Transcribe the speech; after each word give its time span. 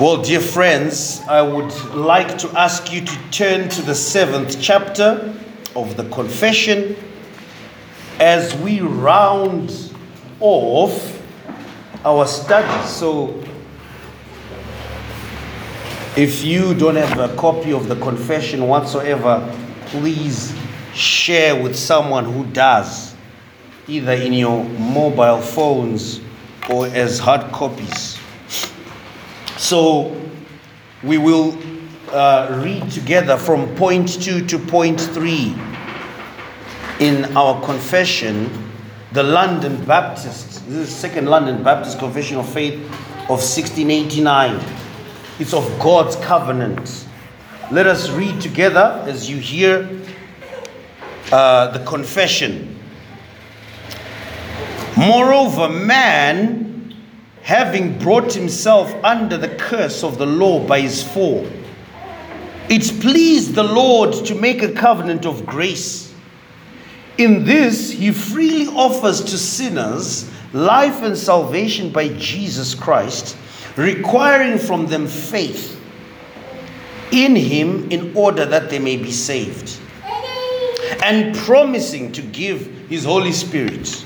Well, 0.00 0.22
dear 0.22 0.40
friends, 0.40 1.20
I 1.28 1.40
would 1.40 1.72
like 1.94 2.36
to 2.38 2.48
ask 2.58 2.92
you 2.92 3.00
to 3.00 3.18
turn 3.30 3.68
to 3.68 3.82
the 3.82 3.94
seventh 3.94 4.60
chapter 4.60 5.34
of 5.76 5.96
the 5.96 6.04
confession 6.10 6.96
as 8.18 8.54
we 8.56 8.80
round 8.80 9.94
off 10.40 11.22
our 12.04 12.26
study. 12.26 12.86
So, 12.88 13.40
if 16.16 16.44
you 16.44 16.74
don't 16.74 16.96
have 16.96 17.18
a 17.18 17.34
copy 17.36 17.72
of 17.72 17.88
the 17.88 17.96
confession 17.96 18.66
whatsoever, 18.66 19.48
please 19.86 20.54
share 20.92 21.60
with 21.60 21.76
someone 21.76 22.24
who 22.24 22.44
does, 22.46 23.14
either 23.88 24.12
in 24.12 24.32
your 24.32 24.64
mobile 24.64 25.40
phones 25.40 26.20
or 26.68 26.86
as 26.88 27.18
hard 27.18 27.50
copies. 27.52 28.13
So 29.64 30.14
we 31.02 31.16
will 31.16 31.58
uh, 32.12 32.60
read 32.62 32.90
together 32.90 33.38
from 33.38 33.74
point 33.76 34.22
two 34.22 34.44
to 34.44 34.58
point 34.58 35.00
three 35.00 35.56
in 37.00 37.34
our 37.34 37.58
confession, 37.64 38.50
the 39.12 39.22
London 39.22 39.82
Baptist, 39.86 40.68
this 40.68 40.90
is 40.90 40.94
Second 40.94 41.28
London 41.28 41.62
Baptist 41.62 41.98
Confession 41.98 42.36
of 42.36 42.46
Faith 42.46 42.74
of 42.74 43.40
1689. 43.40 44.62
It's 45.38 45.54
of 45.54 45.64
God's 45.78 46.16
covenant. 46.16 47.06
Let 47.72 47.86
us 47.86 48.10
read 48.10 48.42
together 48.42 49.02
as 49.06 49.30
you 49.30 49.38
hear 49.38 49.88
uh, 51.32 51.68
the 51.68 51.82
confession. 51.86 52.78
Moreover, 54.98 55.70
man, 55.70 56.73
having 57.44 57.98
brought 57.98 58.32
himself 58.32 58.90
under 59.04 59.36
the 59.36 59.54
curse 59.56 60.02
of 60.02 60.16
the 60.16 60.24
law 60.24 60.66
by 60.66 60.80
his 60.80 61.02
fall, 61.02 61.46
it 62.70 63.00
pleased 63.02 63.54
the 63.54 63.62
Lord 63.62 64.14
to 64.24 64.34
make 64.34 64.62
a 64.62 64.72
covenant 64.72 65.26
of 65.26 65.44
grace. 65.44 66.14
In 67.18 67.44
this, 67.44 67.90
he 67.90 68.12
freely 68.12 68.66
offers 68.68 69.20
to 69.24 69.36
sinners 69.36 70.30
life 70.54 71.02
and 71.02 71.16
salvation 71.16 71.90
by 71.90 72.08
Jesus 72.14 72.74
Christ, 72.74 73.36
requiring 73.76 74.58
from 74.58 74.86
them 74.86 75.06
faith 75.06 75.78
in 77.12 77.36
him 77.36 77.90
in 77.90 78.16
order 78.16 78.46
that 78.46 78.70
they 78.70 78.78
may 78.78 78.96
be 78.96 79.10
saved, 79.10 79.78
and 81.02 81.36
promising 81.36 82.10
to 82.12 82.22
give 82.22 82.88
his 82.88 83.04
Holy 83.04 83.32
Spirit 83.32 84.02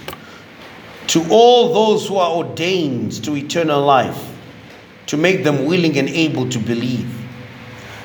to 1.08 1.26
all 1.30 1.72
those 1.72 2.06
who 2.06 2.16
are 2.16 2.30
ordained 2.30 3.24
to 3.24 3.36
eternal 3.36 3.82
life, 3.82 4.36
to 5.06 5.16
make 5.16 5.42
them 5.42 5.64
willing 5.64 5.96
and 5.98 6.08
able 6.08 6.48
to 6.48 6.58
believe. 6.58 7.10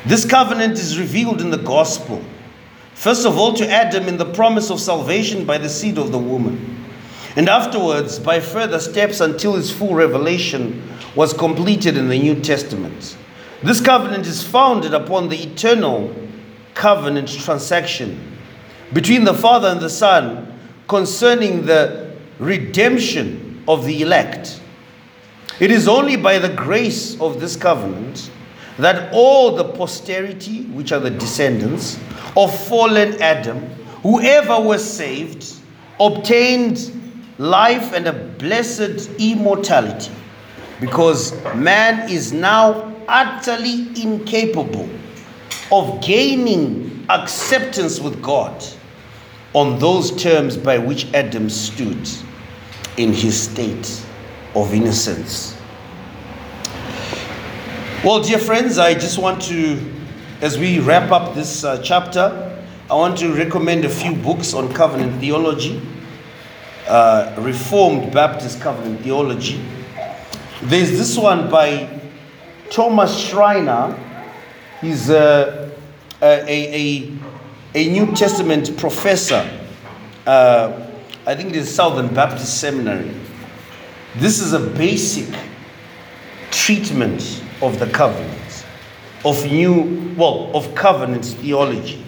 This 0.05 0.25
covenant 0.25 0.73
is 0.73 0.99
revealed 0.99 1.41
in 1.41 1.49
the 1.49 1.57
gospel. 1.57 2.23
First 2.93 3.25
of 3.25 3.37
all, 3.37 3.53
to 3.53 3.69
Adam 3.69 4.07
in 4.07 4.17
the 4.17 4.31
promise 4.33 4.69
of 4.69 4.79
salvation 4.79 5.45
by 5.45 5.57
the 5.57 5.69
seed 5.69 5.97
of 5.97 6.11
the 6.11 6.19
woman, 6.19 6.85
and 7.35 7.49
afterwards 7.49 8.19
by 8.19 8.39
further 8.39 8.79
steps 8.79 9.19
until 9.19 9.55
its 9.55 9.71
full 9.71 9.95
revelation 9.95 10.81
was 11.15 11.33
completed 11.33 11.97
in 11.97 12.07
the 12.07 12.19
New 12.19 12.39
Testament. 12.39 13.17
This 13.63 13.81
covenant 13.81 14.27
is 14.27 14.43
founded 14.43 14.93
upon 14.93 15.29
the 15.29 15.41
eternal 15.41 16.13
covenant 16.73 17.29
transaction 17.29 18.37
between 18.93 19.23
the 19.23 19.33
Father 19.33 19.69
and 19.69 19.79
the 19.79 19.89
Son 19.89 20.59
concerning 20.87 21.65
the 21.65 22.02
redemption 22.39 23.63
of 23.67 23.85
the 23.85 24.01
elect. 24.01 24.61
It 25.59 25.71
is 25.71 25.87
only 25.87 26.15
by 26.15 26.39
the 26.39 26.49
grace 26.49 27.19
of 27.21 27.39
this 27.39 27.55
covenant 27.55 28.31
that 28.77 29.13
all 29.13 29.55
the 29.55 29.63
posterity, 29.63 30.63
which 30.65 30.91
are 30.91 30.99
the 30.99 31.11
descendants 31.11 31.99
of 32.35 32.67
fallen 32.67 33.21
Adam, 33.21 33.59
whoever 34.01 34.59
was 34.59 34.83
saved, 34.83 35.53
obtained 35.99 36.91
life 37.37 37.93
and 37.93 38.07
a 38.07 38.13
blessed 38.13 39.11
immortality, 39.19 40.11
because 40.81 41.33
man 41.55 42.09
is 42.09 42.33
now 42.33 42.91
utterly 43.07 43.87
incapable 44.01 44.89
of 45.71 46.01
gaining 46.01 47.05
acceptance 47.09 47.99
with 47.99 48.21
God 48.21 48.63
on 49.53 49.79
those 49.79 50.11
terms 50.21 50.57
by 50.57 50.77
which 50.77 51.11
Adam 51.13 51.49
stood 51.49 52.09
in 52.97 53.13
his 53.13 53.39
state 53.39 54.03
of 54.55 54.73
innocence. 54.73 55.57
Well, 58.03 58.21
dear 58.21 58.39
friends, 58.39 58.77
I 58.77 58.93
just 58.93 59.17
want 59.17 59.41
to, 59.43 59.79
as 60.41 60.57
we 60.57 60.79
wrap 60.79 61.11
up 61.11 61.35
this 61.35 61.63
uh, 61.63 61.81
chapter, 61.81 62.49
I 62.89 62.95
want 62.95 63.17
to 63.19 63.33
recommend 63.33 63.85
a 63.85 63.89
few 63.89 64.13
books 64.13 64.53
on 64.53 64.73
covenant 64.73 65.21
theology, 65.21 65.81
uh, 66.87 67.33
Reformed 67.39 68.11
Baptist 68.13 68.59
Covenant 68.59 69.01
Theology. 69.01 69.63
There's 70.63 70.91
this 70.91 71.17
one 71.17 71.49
by 71.49 72.01
Thomas 72.69 73.17
Schreiner. 73.17 73.97
He's 74.81 75.09
a, 75.09 75.71
a, 76.21 76.43
a, 76.49 77.11
a 77.75 77.89
New 77.89 78.13
Testament 78.15 78.77
professor. 78.77 79.49
Uh, 80.27 80.89
I 81.25 81.35
think 81.35 81.49
it 81.49 81.55
is 81.55 81.73
Southern 81.73 82.13
Baptist 82.13 82.59
Seminary. 82.59 83.11
This 84.15 84.39
is 84.39 84.53
a 84.53 84.59
basic 84.59 85.33
treatment 86.51 87.43
of 87.61 87.79
the 87.79 87.87
covenant, 87.87 88.65
of 89.25 89.43
new, 89.45 90.13
well, 90.15 90.51
of 90.55 90.75
covenant 90.75 91.25
theology. 91.25 92.05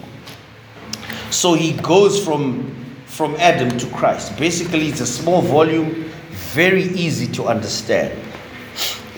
So 1.30 1.54
he 1.54 1.72
goes 1.72 2.24
from, 2.24 2.72
from 3.06 3.34
Adam 3.36 3.76
to 3.76 3.86
Christ. 3.88 4.38
Basically, 4.38 4.86
it's 4.88 5.00
a 5.00 5.06
small 5.06 5.42
volume, 5.42 6.04
very 6.52 6.84
easy 6.84 7.26
to 7.32 7.46
understand. 7.46 8.16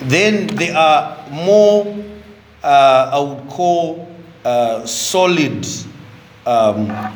Then 0.01 0.47
there 0.47 0.75
are 0.75 1.29
more, 1.29 1.85
uh, 2.63 3.11
I 3.13 3.19
would 3.19 3.47
call, 3.49 4.07
uh, 4.43 4.85
solid 4.87 5.67
um, 6.49 7.13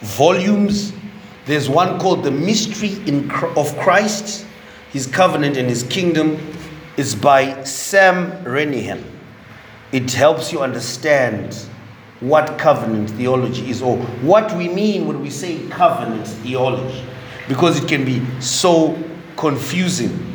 volumes. 0.00 0.92
There's 1.46 1.68
one 1.68 2.00
called 2.00 2.24
The 2.24 2.30
Mystery 2.30 2.94
in, 3.06 3.30
of 3.56 3.76
Christ, 3.78 4.46
His 4.90 5.06
Covenant 5.06 5.56
and 5.56 5.68
His 5.68 5.84
Kingdom. 5.84 6.38
It's 6.96 7.14
by 7.14 7.62
Sam 7.62 8.32
Renihan. 8.44 9.02
It 9.92 10.10
helps 10.12 10.52
you 10.52 10.60
understand 10.60 11.54
what 12.18 12.58
covenant 12.58 13.10
theology 13.10 13.70
is 13.70 13.80
or 13.80 13.96
what 14.22 14.56
we 14.56 14.68
mean 14.68 15.06
when 15.06 15.20
we 15.20 15.30
say 15.30 15.68
covenant 15.68 16.26
theology 16.26 17.04
because 17.48 17.80
it 17.80 17.88
can 17.88 18.04
be 18.04 18.22
so 18.40 18.98
confusing. 19.36 20.34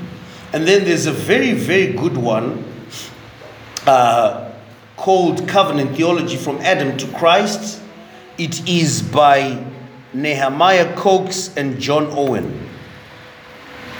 And 0.53 0.67
then 0.67 0.85
there's 0.85 1.07
a 1.07 1.11
very, 1.11 1.53
very 1.53 1.94
good 1.94 2.16
one 2.16 2.63
uh, 3.85 4.51
called 4.95 5.47
Covenant 5.47 5.95
Theology 5.95 6.38
from 6.38 6.57
Adam 6.57 6.95
to 6.97 7.07
Christ. 7.17 7.81
It 8.39 8.69
is 8.69 9.01
by 9.01 9.61
Nehemiah 10.13 10.95
Coxe 10.95 11.53
and 11.57 11.77
John 11.77 12.07
Owen. 12.11 12.69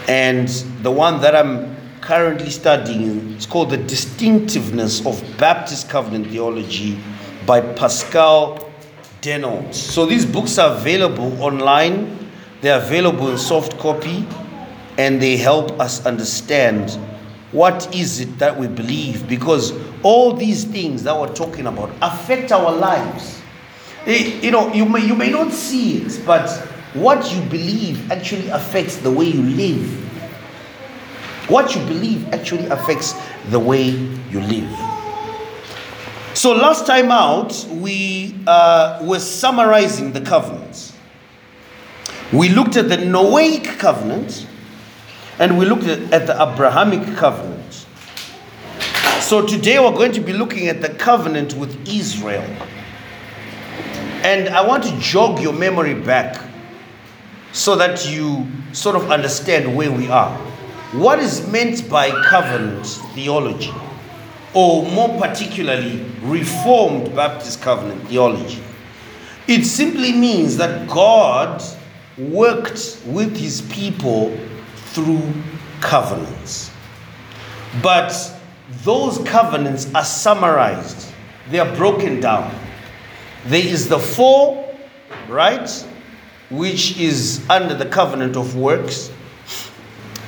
And 0.08 0.48
the 0.82 0.90
one 0.90 1.20
that 1.20 1.36
I'm 1.36 1.76
currently 2.00 2.50
studying 2.50 3.34
is 3.34 3.46
called 3.46 3.70
The 3.70 3.76
Distinctiveness 3.76 5.06
of 5.06 5.22
Baptist 5.38 5.90
Covenant 5.90 6.28
Theology 6.28 6.98
by 7.46 7.60
Pascal 7.60 8.72
Denault. 9.20 9.74
So 9.74 10.06
these 10.06 10.26
books 10.26 10.58
are 10.58 10.74
available 10.74 11.44
online, 11.44 12.32
they're 12.62 12.82
available 12.82 13.32
in 13.32 13.38
soft 13.38 13.78
copy, 13.78 14.26
and 14.98 15.22
they 15.22 15.36
help 15.36 15.78
us 15.82 16.06
understand 16.06 16.92
what 17.52 17.94
is 17.94 18.22
it 18.22 18.40
that 18.40 18.58
we 18.58 18.68
believe 18.68 19.28
because 19.28 19.74
all 20.02 20.32
these 20.32 20.64
things 20.64 21.04
that 21.04 21.20
we're 21.20 21.36
talking 21.36 21.68
about 21.68 21.92
affect 22.02 22.54
our 22.54 22.72
lives. 22.72 23.39
They- 24.06 24.40
you 24.42 24.52
know, 24.52 24.74
you 24.74 24.86
may, 24.86 25.06
you 25.06 25.16
may 25.16 25.30
not 25.30 25.52
see 25.52 25.98
it, 25.98 26.20
but 26.26 26.50
what 26.94 27.32
you 27.34 27.42
believe 27.42 28.12
actually 28.12 28.48
affects 28.50 28.98
the 28.98 29.12
way 29.12 29.26
you 29.26 29.44
live. 29.44 29.88
What 31.50 31.76
you 31.76 31.82
believe 31.86 32.32
actually 32.34 32.66
affects 32.68 33.14
the 33.50 33.60
way 33.60 33.90
you 34.32 34.40
live. 34.42 34.70
So 36.34 36.52
last 36.54 36.86
time 36.86 37.12
out, 37.12 37.66
we 37.70 38.36
uh, 38.48 39.00
were 39.02 39.20
summarizing 39.20 40.14
the 40.14 40.22
covenants. 40.22 40.94
We 42.32 42.50
looked 42.50 42.78
at 42.78 42.88
the 42.88 42.98
Noahic 42.98 43.80
covenant 43.80 44.46
and 45.40 45.58
we 45.58 45.66
looked 45.66 45.86
at 45.86 46.28
the 46.28 46.34
Abrahamic 46.42 47.18
covenant. 47.18 47.86
So 49.22 49.46
today 49.46 49.80
we're 49.80 49.92
going 49.92 50.12
to 50.14 50.22
be 50.22 50.34
looking 50.34 50.68
at 50.68 50.82
the 50.82 50.90
covenant 50.90 51.56
with 51.56 51.88
Israel. 51.88 52.46
And 54.24 54.50
I 54.50 54.66
want 54.66 54.84
to 54.84 54.98
jog 55.00 55.40
your 55.40 55.54
memory 55.54 55.94
back 55.94 56.44
so 57.52 57.76
that 57.76 58.10
you 58.10 58.46
sort 58.74 58.96
of 58.96 59.12
understand 59.12 59.76
where 59.76 59.92
we 59.92 60.10
are. 60.10 60.38
what 60.94 61.20
is 61.20 61.48
meant 61.48 61.88
by 61.88 62.10
covenant 62.30 62.86
theology, 63.14 63.72
or 64.56 64.84
more 64.92 65.20
particularly, 65.20 66.04
Reformed 66.22 67.16
Baptist 67.16 67.62
covenant 67.62 68.08
theology? 68.08 68.64
It 69.48 69.66
simply 69.66 70.12
means 70.12 70.58
that 70.58 70.88
God 70.90 71.62
worked 72.18 73.02
with 73.06 73.38
his 73.38 73.62
people 73.62 74.36
through 74.76 75.22
covenants. 75.80 76.72
But 77.84 78.12
those 78.84 79.20
covenants 79.20 79.94
are 79.94 80.06
summarized, 80.06 81.12
they 81.52 81.60
are 81.60 81.76
broken 81.76 82.20
down. 82.20 82.54
There 83.46 83.66
is 83.66 83.88
the 83.88 84.00
four, 84.00 84.76
right, 85.28 85.70
which 86.50 86.98
is 87.00 87.46
under 87.50 87.74
the 87.74 87.86
covenant 87.86 88.36
of 88.36 88.56
works. 88.56 89.12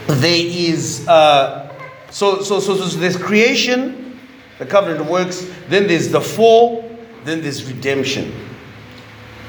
There 0.08 0.46
is, 0.46 1.08
uh, 1.08 1.74
so, 2.10 2.42
so, 2.42 2.60
so, 2.60 2.76
so 2.76 2.98
there's 2.98 3.18
creation, 3.18 4.20
the 4.60 4.66
covenant 4.66 5.02
of 5.02 5.10
works, 5.10 5.50
then 5.68 5.88
there's 5.88 6.10
the 6.10 6.22
fall, 6.22 6.98
then 7.24 7.42
there's 7.42 7.66
redemption. 7.72 8.34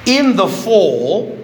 In 0.07 0.37
the 0.37 0.49
fall, 0.49 1.39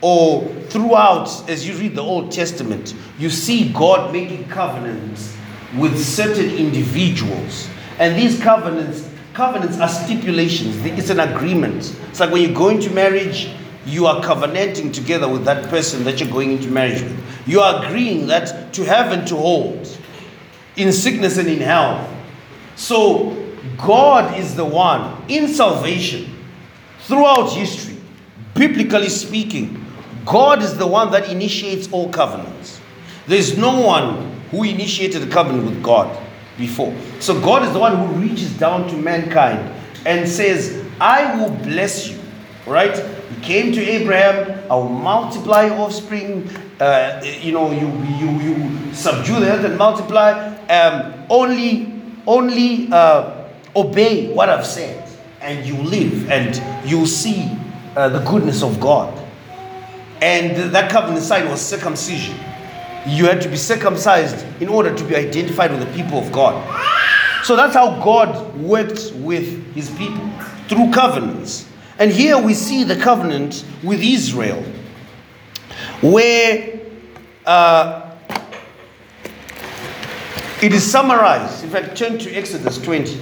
or 0.00 0.44
throughout, 0.68 1.48
as 1.48 1.66
you 1.68 1.74
read 1.76 1.94
the 1.94 2.02
Old 2.02 2.32
Testament, 2.32 2.94
you 3.18 3.28
see 3.28 3.72
God 3.72 4.12
making 4.12 4.48
covenants 4.48 5.36
with 5.76 6.02
certain 6.02 6.50
individuals. 6.50 7.68
And 7.98 8.16
these 8.16 8.40
covenants, 8.40 9.09
covenants 9.34 9.78
are 9.78 9.88
stipulations. 9.88 10.76
It's 10.84 11.10
an 11.10 11.20
agreement. 11.20 11.96
It's 12.08 12.20
like 12.20 12.30
when 12.30 12.42
you 12.42 12.54
go 12.54 12.68
into 12.68 12.90
marriage, 12.90 13.50
you 13.86 14.06
are 14.06 14.22
covenanting 14.22 14.92
together 14.92 15.28
with 15.28 15.44
that 15.44 15.68
person 15.70 16.04
that 16.04 16.20
you're 16.20 16.30
going 16.30 16.52
into 16.52 16.68
marriage 16.68 17.02
with. 17.02 17.48
You 17.48 17.60
are 17.60 17.84
agreeing 17.84 18.26
that 18.28 18.72
to 18.74 18.84
have 18.84 19.12
and 19.12 19.26
to 19.28 19.36
hold 19.36 19.98
in 20.76 20.92
sickness 20.92 21.38
and 21.38 21.48
in 21.48 21.60
health. 21.60 22.08
So 22.76 23.36
God 23.78 24.38
is 24.38 24.54
the 24.54 24.64
one 24.64 25.22
in 25.28 25.48
salvation 25.48 26.36
throughout 27.00 27.52
history, 27.52 27.96
biblically 28.54 29.08
speaking, 29.08 29.84
God 30.24 30.62
is 30.62 30.76
the 30.76 30.86
one 30.86 31.10
that 31.12 31.28
initiates 31.28 31.90
all 31.92 32.10
covenants. 32.10 32.80
There's 33.26 33.56
no 33.56 33.80
one 33.80 34.40
who 34.50 34.64
initiated 34.64 35.22
a 35.22 35.26
covenant 35.26 35.66
with 35.66 35.82
God 35.82 36.16
before. 36.60 36.94
So 37.18 37.40
God 37.40 37.64
is 37.64 37.72
the 37.72 37.80
one 37.80 37.96
who 37.96 38.20
reaches 38.20 38.56
down 38.56 38.88
to 38.90 38.96
mankind 38.96 39.74
and 40.06 40.28
says, 40.28 40.86
I 41.00 41.34
will 41.36 41.50
bless 41.50 42.08
you. 42.08 42.20
Right? 42.66 42.96
He 42.96 43.40
came 43.42 43.72
to 43.72 43.80
Abraham, 43.80 44.62
I 44.70 44.74
will 44.76 44.88
multiply 44.88 45.66
your 45.66 45.78
offspring. 45.78 46.48
Uh, 46.78 47.20
you 47.40 47.52
know, 47.52 47.72
you, 47.72 47.88
you, 48.16 48.30
you 48.40 48.94
subdue 48.94 49.40
the 49.40 49.50
earth 49.50 49.64
and 49.64 49.76
multiply. 49.76 50.30
Um, 50.68 51.26
only 51.28 52.00
only 52.26 52.88
uh, 52.92 53.48
obey 53.74 54.32
what 54.32 54.48
I've 54.48 54.66
said, 54.66 55.08
and 55.40 55.66
you 55.66 55.76
live, 55.76 56.30
and 56.30 56.88
you 56.88 57.06
see 57.06 57.50
uh, 57.96 58.08
the 58.08 58.20
goodness 58.20 58.62
of 58.62 58.78
God. 58.78 59.16
And 60.22 60.72
that 60.74 60.90
covenant 60.92 61.24
sign 61.24 61.48
was 61.48 61.60
circumcision. 61.60 62.36
You 63.06 63.26
had 63.26 63.40
to 63.42 63.48
be 63.48 63.56
circumcised 63.56 64.44
in 64.60 64.68
order 64.68 64.94
to 64.94 65.04
be 65.04 65.16
identified 65.16 65.70
with 65.70 65.80
the 65.80 65.92
people 65.94 66.18
of 66.18 66.30
God. 66.32 66.62
So 67.44 67.56
that's 67.56 67.74
how 67.74 68.02
God 68.02 68.54
worked 68.56 69.12
with 69.14 69.74
his 69.74 69.90
people 69.90 70.30
through 70.68 70.92
covenants. 70.92 71.66
And 71.98 72.10
here 72.10 72.38
we 72.38 72.54
see 72.54 72.84
the 72.84 72.96
covenant 72.96 73.64
with 73.82 74.00
Israel, 74.02 74.62
where 76.00 76.80
uh, 77.46 78.14
it 80.62 80.72
is 80.72 80.88
summarized. 80.88 81.64
In 81.64 81.70
fact, 81.70 81.96
turn 81.96 82.18
to 82.18 82.34
Exodus 82.34 82.78
20. 82.78 83.20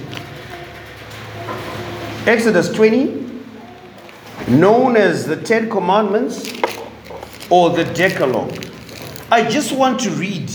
Exodus 2.25 2.71
20, 2.71 3.41
known 4.49 4.95
as 4.97 5.25
the 5.25 5.35
Ten 5.35 5.69
Commandments 5.69 6.53
or 7.49 7.71
the 7.71 7.85
Decalogue. 7.93 8.68
I 9.31 9.47
just 9.47 9.71
want 9.71 9.99
to 10.01 10.09
read 10.11 10.49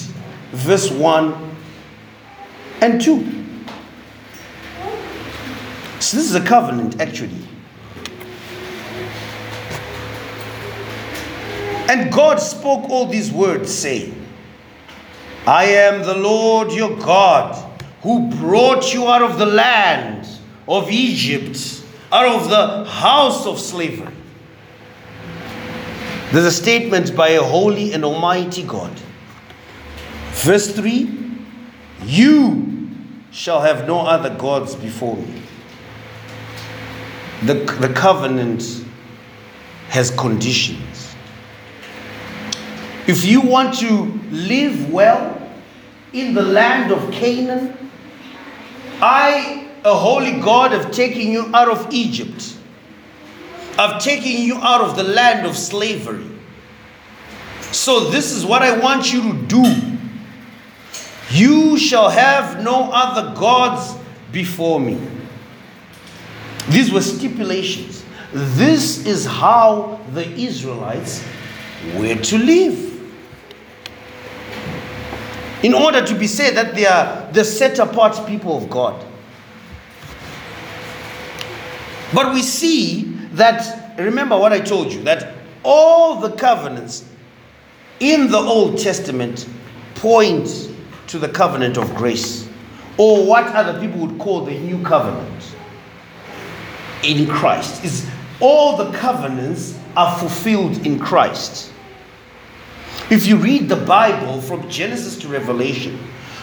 verse 0.50 0.90
1 0.90 1.56
and 2.80 3.00
2. 3.00 3.34
So, 6.00 6.16
this 6.16 6.28
is 6.28 6.34
a 6.34 6.44
covenant 6.44 7.00
actually. 7.00 7.44
And 11.88 12.12
God 12.12 12.40
spoke 12.40 12.90
all 12.90 13.06
these 13.06 13.30
words, 13.30 13.72
saying, 13.72 14.26
I 15.46 15.66
am 15.66 16.02
the 16.02 16.16
Lord 16.16 16.72
your 16.72 16.96
God, 16.96 17.54
who 18.02 18.28
brought 18.30 18.92
you 18.92 19.06
out 19.06 19.22
of 19.22 19.38
the 19.38 19.46
land 19.46 20.26
of 20.66 20.90
Egypt, 20.90 21.84
out 22.10 22.26
of 22.26 22.48
the 22.48 22.90
house 22.90 23.46
of 23.46 23.60
slavery. 23.60 24.13
There's 26.34 26.46
a 26.46 26.50
statement 26.50 27.14
by 27.14 27.28
a 27.28 27.42
holy 27.44 27.92
and 27.92 28.04
almighty 28.04 28.64
God. 28.64 28.90
Verse 30.32 30.68
3 30.74 31.08
You 32.02 32.90
shall 33.30 33.60
have 33.60 33.86
no 33.86 34.00
other 34.00 34.34
gods 34.34 34.74
before 34.74 35.16
me. 35.16 35.42
The, 37.44 37.54
the 37.78 37.88
covenant 37.94 38.84
has 39.90 40.10
conditions. 40.10 41.14
If 43.06 43.24
you 43.24 43.40
want 43.40 43.78
to 43.78 44.18
live 44.32 44.92
well 44.92 45.40
in 46.12 46.34
the 46.34 46.42
land 46.42 46.90
of 46.90 47.12
Canaan, 47.12 47.78
I, 49.00 49.68
a 49.84 49.94
holy 49.94 50.40
God, 50.40 50.72
have 50.72 50.90
taken 50.90 51.30
you 51.30 51.54
out 51.54 51.68
of 51.68 51.94
Egypt 51.94 52.53
I've 53.78 54.02
taken 54.02 54.42
you 54.42 54.56
out 54.56 54.80
of 54.80 54.96
the 54.96 55.02
land 55.02 55.46
of 55.46 55.56
slavery. 55.56 56.30
So, 57.72 58.08
this 58.10 58.30
is 58.30 58.46
what 58.46 58.62
I 58.62 58.78
want 58.78 59.12
you 59.12 59.32
to 59.32 59.42
do. 59.46 59.98
You 61.30 61.76
shall 61.76 62.08
have 62.08 62.62
no 62.62 62.90
other 62.92 63.34
gods 63.34 63.96
before 64.30 64.78
me. 64.78 65.00
These 66.68 66.92
were 66.92 67.00
stipulations. 67.00 68.04
This 68.32 69.04
is 69.06 69.26
how 69.26 70.00
the 70.12 70.28
Israelites 70.28 71.24
were 71.96 72.14
to 72.14 72.38
live. 72.38 72.92
In 75.62 75.74
order 75.74 76.04
to 76.04 76.14
be 76.14 76.26
said 76.26 76.54
that 76.56 76.74
they 76.74 76.86
are 76.86 77.30
the 77.32 77.44
set 77.44 77.78
apart 77.78 78.26
people 78.26 78.56
of 78.56 78.70
God. 78.70 79.04
But 82.12 82.32
we 82.34 82.42
see 82.42 83.13
that, 83.36 83.98
remember 83.98 84.38
what 84.38 84.52
I 84.52 84.60
told 84.60 84.92
you, 84.92 85.02
that 85.04 85.34
all 85.62 86.20
the 86.20 86.32
covenants 86.32 87.04
in 88.00 88.30
the 88.30 88.38
Old 88.38 88.78
Testament 88.78 89.48
point 89.94 90.70
to 91.06 91.18
the 91.18 91.28
covenant 91.28 91.78
of 91.78 91.94
grace, 91.94 92.48
or 92.98 93.26
what 93.26 93.44
other 93.54 93.78
people 93.80 94.06
would 94.06 94.18
call 94.18 94.44
the 94.44 94.58
new 94.58 94.82
covenant 94.82 95.54
in 97.02 97.28
Christ. 97.28 97.84
Is 97.84 98.08
all 98.40 98.76
the 98.76 98.90
covenants 98.98 99.78
are 99.96 100.18
fulfilled 100.18 100.86
in 100.86 100.98
Christ. 100.98 101.72
If 103.10 103.26
you 103.26 103.36
read 103.36 103.68
the 103.68 103.76
Bible 103.76 104.40
from 104.40 104.68
Genesis 104.68 105.16
to 105.18 105.28
Revelation, 105.28 105.98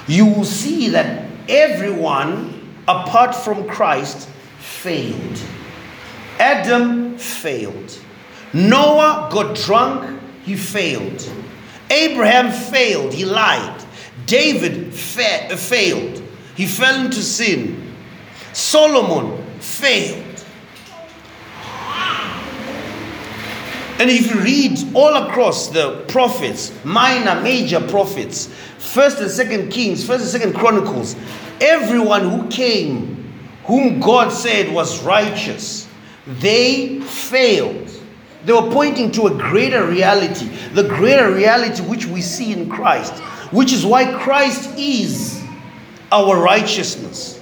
you 0.07 0.25
will 0.25 0.45
see 0.45 0.89
that 0.89 1.25
everyone 1.49 2.75
apart 2.87 3.35
from 3.35 3.67
Christ 3.67 4.29
failed. 4.59 5.41
Adam 6.41 7.19
failed. 7.19 7.99
Noah 8.51 9.29
got 9.31 9.55
drunk, 9.55 10.19
he 10.43 10.55
failed. 10.55 11.31
Abraham 11.91 12.51
failed, 12.51 13.13
he 13.13 13.25
lied. 13.25 13.85
David 14.25 14.91
fa- 14.91 15.55
failed, 15.55 16.23
he 16.55 16.65
fell 16.65 17.05
into 17.05 17.21
sin. 17.21 17.93
Solomon 18.53 19.45
failed. 19.59 20.43
And 23.99 24.09
if 24.09 24.33
you 24.33 24.41
read 24.41 24.95
all 24.95 25.27
across 25.27 25.67
the 25.67 26.03
prophets, 26.07 26.73
minor, 26.83 27.39
major 27.39 27.79
prophets, 27.87 28.47
first 28.79 29.19
and 29.19 29.29
second 29.29 29.69
Kings, 29.69 30.03
first 30.03 30.23
and 30.23 30.31
second 30.31 30.55
Chronicles, 30.55 31.15
everyone 31.61 32.27
who 32.27 32.49
came, 32.49 33.31
whom 33.65 33.99
God 33.99 34.29
said 34.29 34.73
was 34.73 35.03
righteous, 35.03 35.80
they 36.27 36.99
failed. 37.01 37.89
They 38.45 38.53
were 38.53 38.71
pointing 38.71 39.11
to 39.11 39.27
a 39.27 39.31
greater 39.31 39.85
reality, 39.85 40.47
the 40.73 40.83
greater 40.83 41.31
reality 41.31 41.83
which 41.83 42.05
we 42.05 42.21
see 42.21 42.53
in 42.53 42.69
Christ, 42.69 43.13
which 43.51 43.71
is 43.71 43.85
why 43.85 44.11
Christ 44.19 44.77
is 44.77 45.43
our 46.11 46.41
righteousness. 46.41 47.39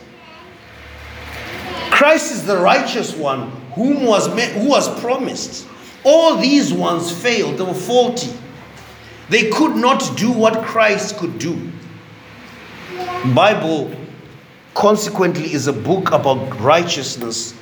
Christ 1.89 2.31
is 2.31 2.45
the 2.45 2.57
righteous 2.57 3.15
one 3.15 3.51
whom 3.73 4.05
was 4.05 4.33
met, 4.35 4.51
who 4.51 4.69
was 4.69 4.99
promised. 4.99 5.67
All 6.03 6.37
these 6.37 6.73
ones 6.73 7.11
failed, 7.11 7.57
they 7.57 7.63
were 7.63 7.73
faulty. 7.73 8.31
They 9.29 9.49
could 9.49 9.75
not 9.75 10.17
do 10.17 10.31
what 10.31 10.63
Christ 10.65 11.17
could 11.17 11.37
do. 11.37 11.71
Bible 13.33 13.93
consequently 14.73 15.53
is 15.53 15.67
a 15.67 15.73
book 15.73 16.11
about 16.11 16.59
righteousness. 16.59 17.53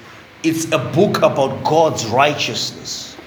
It's 0.49 0.71
a 0.71 0.77
book 0.77 1.23
about 1.23 1.61
God's 1.65 2.05
righteousness 2.05 3.17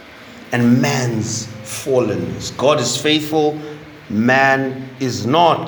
and 0.53 0.81
man's 0.81 1.49
fallenness. 1.65 2.57
God 2.57 2.81
is 2.81 2.97
faithful, 2.97 3.61
man 4.09 4.89
is 5.00 5.27
not. 5.27 5.67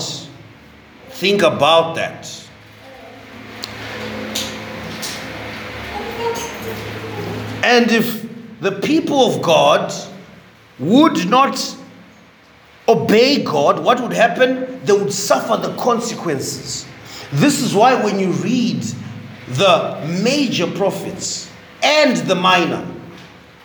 Think 1.10 1.42
about 1.42 1.96
that. 1.96 2.48
And 7.62 7.92
if 7.92 8.26
the 8.62 8.72
people 8.72 9.20
of 9.34 9.42
God 9.42 9.92
would 10.78 11.28
not 11.28 11.76
obey 12.88 13.42
God, 13.42 13.84
what 13.84 14.00
would 14.00 14.14
happen? 14.14 14.82
They 14.86 14.94
would 14.94 15.12
suffer 15.12 15.58
the 15.58 15.76
consequences. 15.76 16.86
This 17.30 17.60
is 17.60 17.74
why 17.74 18.02
when 18.02 18.18
you 18.18 18.30
read 18.30 18.82
the 19.56 20.22
major 20.22 20.66
prophets 20.66 21.50
and 21.82 22.16
the 22.28 22.34
minor, 22.34 22.86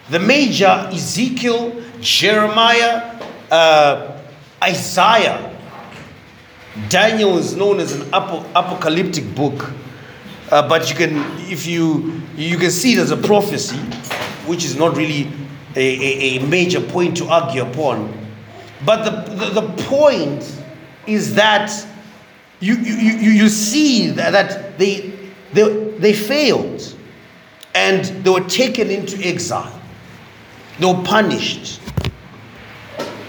the 0.09 0.19
major 0.19 0.89
Ezekiel, 0.91 1.81
Jeremiah, 2.01 3.21
uh, 3.51 4.19
Isaiah, 4.63 5.55
Daniel 6.89 7.37
is 7.37 7.55
known 7.55 7.79
as 7.79 7.93
an 7.93 8.07
apocalyptic 8.13 9.33
book, 9.35 9.71
uh, 10.51 10.67
but 10.67 10.89
you 10.89 10.95
can, 10.95 11.17
if 11.49 11.65
you 11.65 12.21
you 12.35 12.57
can 12.57 12.69
see 12.69 12.93
it 12.93 12.99
as 12.99 13.11
a 13.11 13.17
prophecy, 13.17 13.77
which 14.45 14.63
is 14.63 14.77
not 14.77 14.95
really 14.95 15.27
a, 15.75 15.79
a, 15.79 16.37
a 16.37 16.47
major 16.47 16.79
point 16.79 17.17
to 17.17 17.27
argue 17.27 17.63
upon. 17.63 18.13
But 18.85 19.03
the, 19.03 19.33
the, 19.33 19.61
the 19.61 19.83
point 19.83 20.43
is 21.07 21.33
that 21.35 21.71
you, 22.59 22.75
you, 22.75 22.93
you, 22.93 23.31
you 23.31 23.49
see 23.49 24.07
that, 24.11 24.31
that 24.31 24.77
they, 24.77 25.16
they, 25.57 25.89
they 25.97 26.13
failed 26.13 26.95
and 27.73 28.05
they 28.23 28.29
were 28.29 28.47
taken 28.47 28.89
into 28.89 29.17
exile. 29.27 29.81
They 30.79 30.85
were 30.85 31.03
punished 31.03 31.81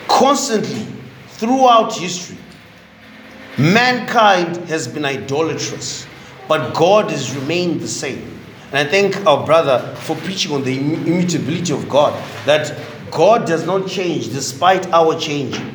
constantly 0.07 0.87
throughout 1.29 1.95
history. 1.95 2.37
Mankind 3.57 4.57
has 4.69 4.87
been 4.87 5.05
idolatrous, 5.05 6.07
but 6.47 6.75
God 6.75 7.11
has 7.11 7.35
remained 7.35 7.81
the 7.81 7.89
same. 7.89 8.39
And 8.73 8.87
I 8.87 8.91
thank 8.91 9.25
our 9.27 9.45
brother 9.47 9.95
for 10.01 10.15
preaching 10.17 10.53
on 10.53 10.63
the 10.63 10.79
immutability 10.79 11.73
of 11.73 11.89
God, 11.89 12.13
that 12.45 12.79
God 13.11 13.47
does 13.47 13.65
not 13.65 13.89
change 13.89 14.29
despite 14.29 14.87
our 14.93 15.19
changing. 15.19 15.75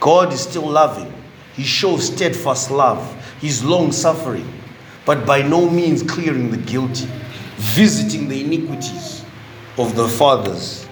God 0.00 0.32
is 0.32 0.40
still 0.40 0.66
loving. 0.66 1.12
He 1.54 1.64
shows 1.64 2.06
steadfast 2.06 2.70
love. 2.70 3.14
He's 3.40 3.62
long 3.62 3.92
suffering, 3.92 4.50
but 5.08 5.24
by 5.24 5.40
no 5.40 5.70
means 5.70 6.02
clearing 6.02 6.50
the 6.50 6.58
guilty, 6.58 7.08
visiting 7.56 8.28
the 8.28 8.44
iniquities 8.44 9.24
of 9.78 9.96
the 9.96 10.06
fathers 10.06 10.86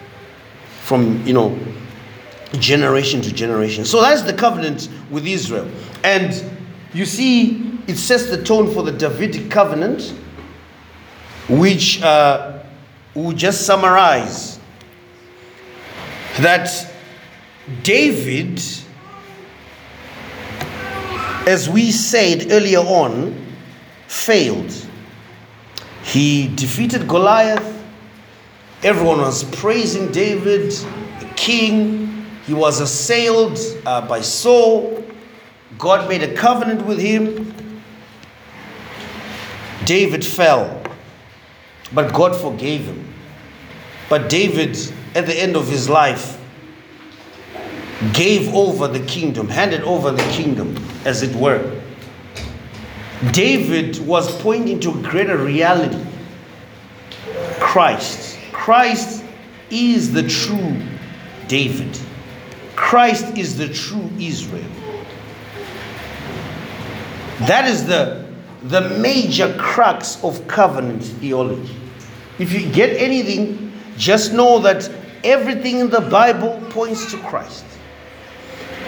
from, 0.80 1.23
you 1.26 1.35
know, 1.35 1.54
generation 2.52 3.20
to 3.20 3.30
generation. 3.30 3.85
So 3.85 4.00
that's 4.00 4.23
the 4.23 4.32
covenant 4.32 4.88
with 5.11 5.26
Israel. 5.26 5.70
And 6.02 6.32
you 6.94 7.04
see, 7.04 7.78
it 7.87 7.99
sets 7.99 8.30
the 8.30 8.42
tone 8.42 8.73
for 8.73 8.82
the 8.82 8.90
Davidic 8.90 9.50
covenant, 9.50 10.14
which 11.50 12.00
uh, 12.00 12.62
will 13.14 13.32
just 13.32 13.66
summarize 13.66 14.58
that 16.38 16.70
David, 17.82 18.62
as 21.46 21.68
we 21.68 21.90
said 21.90 22.50
earlier 22.50 22.78
on, 22.78 23.42
failed. 24.09 24.73
He 26.05 26.49
defeated 26.55 27.09
Goliath. 27.09 27.73
Everyone 28.83 29.19
was 29.19 29.45
praising 29.45 30.13
David, 30.13 30.71
the 30.71 31.29
king. 31.35 32.27
He 32.47 32.55
was 32.55 32.81
assailed 32.81 33.59
uh, 33.85 34.07
by 34.07 34.21
Saul. 34.21 35.05
God 35.79 36.09
made 36.09 36.23
a 36.23 36.35
covenant 36.35 36.87
with 36.87 36.99
him. 36.99 37.53
David 39.85 40.25
fell, 40.25 40.83
but 41.93 42.13
God 42.13 42.35
forgave 42.35 42.85
him. 42.85 43.13
But 44.09 44.29
David, 44.29 44.77
at 45.15 45.27
the 45.27 45.35
end 45.35 45.57
of 45.57 45.69
his 45.69 45.89
life, 45.89 46.41
gave 48.13 48.55
over 48.55 48.89
the 48.89 49.01
kingdom, 49.07 49.49
handed 49.49 49.83
over 49.83 50.11
the 50.11 50.23
kingdom, 50.31 50.77
as 51.05 51.23
it 51.23 51.35
were. 51.35 51.81
David 53.32 53.99
was 54.06 54.30
pointing 54.42 54.78
to 54.80 54.90
a 54.90 55.02
greater 55.02 55.38
reality 55.38 56.04
Christ. 57.58 58.38
Christ 58.52 59.25
is 59.70 60.12
the 60.12 60.23
true 60.23 60.82
David. 61.49 61.99
Christ 62.75 63.37
is 63.37 63.56
the 63.56 63.68
true 63.68 64.11
Israel. 64.18 64.64
That 67.40 67.66
is 67.68 67.87
the, 67.87 68.26
the 68.64 68.99
major 68.99 69.54
crux 69.58 70.23
of 70.23 70.46
covenant 70.46 71.02
theology. 71.02 71.76
If 72.38 72.52
you 72.52 72.70
get 72.70 72.90
anything, 73.00 73.73
just 73.96 74.32
know 74.32 74.58
that 74.61 74.90
everything 75.25 75.80
in 75.80 75.90
the 75.90 76.02
Bible 76.02 76.61
points 76.70 77.11
to 77.11 77.18
Christ. 77.18 77.64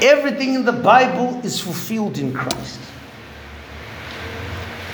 Everything 0.03 0.55
in 0.55 0.65
the 0.65 0.73
Bible 0.73 1.41
is 1.45 1.61
fulfilled 1.61 2.19
in 2.19 2.33
Christ. 2.33 2.79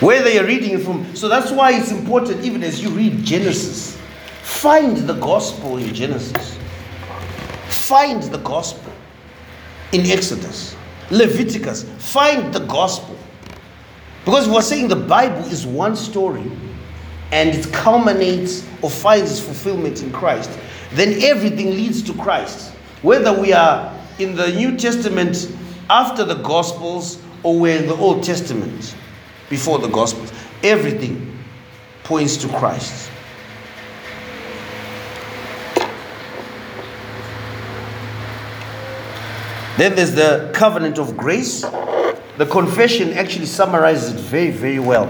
Whether 0.05 0.29
you're 0.29 0.45
reading 0.45 0.73
it 0.73 0.83
from, 0.83 1.17
so 1.17 1.31
that's 1.31 1.51
why 1.51 1.73
it's 1.73 1.91
important, 1.91 2.45
even 2.45 2.63
as 2.63 2.83
you 2.83 2.91
read 2.91 3.25
Genesis, 3.25 3.97
find 4.43 4.99
the 4.99 5.15
gospel 5.15 5.79
in 5.79 5.95
Genesis, 5.95 6.59
find 7.69 8.23
the 8.23 8.37
gospel 8.37 8.93
in 9.93 10.03
Exodus, 10.03 10.77
Leviticus, 11.11 11.85
find 11.97 12.53
the 12.53 12.61
gospel. 12.67 13.17
Because 14.27 14.47
we're 14.47 14.61
saying 14.61 14.89
the 14.89 14.97
Bible 14.97 15.43
is 15.47 15.67
one 15.67 15.97
story 15.97 16.53
and 17.33 17.49
it 17.49 17.73
culminates 17.73 18.63
or 18.83 18.91
finds 18.91 19.31
its 19.31 19.41
fulfillment 19.41 20.03
in 20.03 20.13
Christ, 20.13 20.51
then 20.93 21.23
everything 21.23 21.71
leads 21.71 22.03
to 22.03 22.13
Christ. 22.13 22.75
Whether 23.01 23.33
we 23.33 23.55
are 23.55 23.99
in 24.19 24.37
the 24.37 24.53
New 24.53 24.77
Testament 24.77 25.51
after 25.89 26.27
the 26.27 26.43
Gospels 26.43 27.23
or 27.43 27.59
we're 27.59 27.79
in 27.79 27.87
the 27.87 27.97
Old 27.97 28.23
Testament 28.23 28.95
before 29.55 29.79
the 29.79 29.87
Gospels, 29.87 30.33
everything 30.65 31.39
points 32.03 32.37
to 32.37 32.49
Christ. 32.49 33.09
Then 39.79 39.95
there's 39.95 40.17
the 40.17 40.51
covenant 40.53 40.99
of 40.99 41.17
grace. 41.17 41.61
The 42.37 42.47
confession 42.51 43.13
actually 43.13 43.47
summarizes 43.47 44.15
it 44.15 44.21
very, 44.23 44.51
very 44.51 44.81
well 44.81 45.07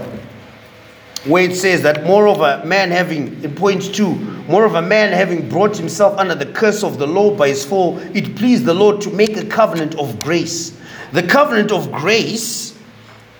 where 1.25 1.49
it 1.49 1.55
says 1.55 1.81
that 1.81 2.03
moreover 2.03 2.61
man 2.63 2.91
having 2.91 3.43
in 3.43 3.55
point 3.55 3.95
two 3.95 4.13
moreover 4.47 4.79
man 4.79 5.11
having 5.11 5.49
brought 5.49 5.75
himself 5.75 6.15
under 6.19 6.35
the 6.35 6.45
curse 6.45 6.83
of 6.83 6.99
the 6.99 7.07
law 7.07 7.35
by 7.35 7.47
his 7.47 7.65
fall 7.65 7.97
it 8.13 8.35
pleased 8.35 8.63
the 8.63 8.73
lord 8.75 9.01
to 9.01 9.09
make 9.09 9.35
a 9.35 9.45
covenant 9.47 9.95
of 9.95 10.19
grace 10.19 10.79
the 11.13 11.23
covenant 11.23 11.71
of 11.71 11.91
grace 11.91 12.77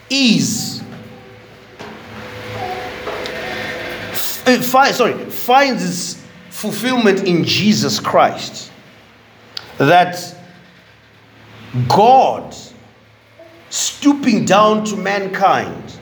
is 0.10 0.75
uh, 4.46 4.62
sorry 4.62 5.14
finds 5.30 5.84
its 5.84 6.24
fulfillment 6.50 7.24
in 7.28 7.44
jesus 7.44 8.00
christ 8.00 8.72
that 9.78 10.36
god 11.88 12.56
stooping 13.70 14.46
down 14.46 14.86
to 14.86 14.96
mankind 14.96 15.96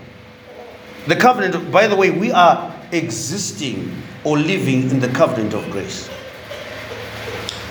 the 1.07 1.15
covenant, 1.17 1.69
by 1.71 1.88
the 1.88 1.95
way, 1.95 2.12
we 2.12 2.31
are 2.31 2.73
existing 2.91 3.91
or 4.23 4.38
living 4.38 4.89
in 4.89 5.00
the 5.00 5.09
covenant 5.09 5.53
of 5.53 5.69
grace. 5.69 6.09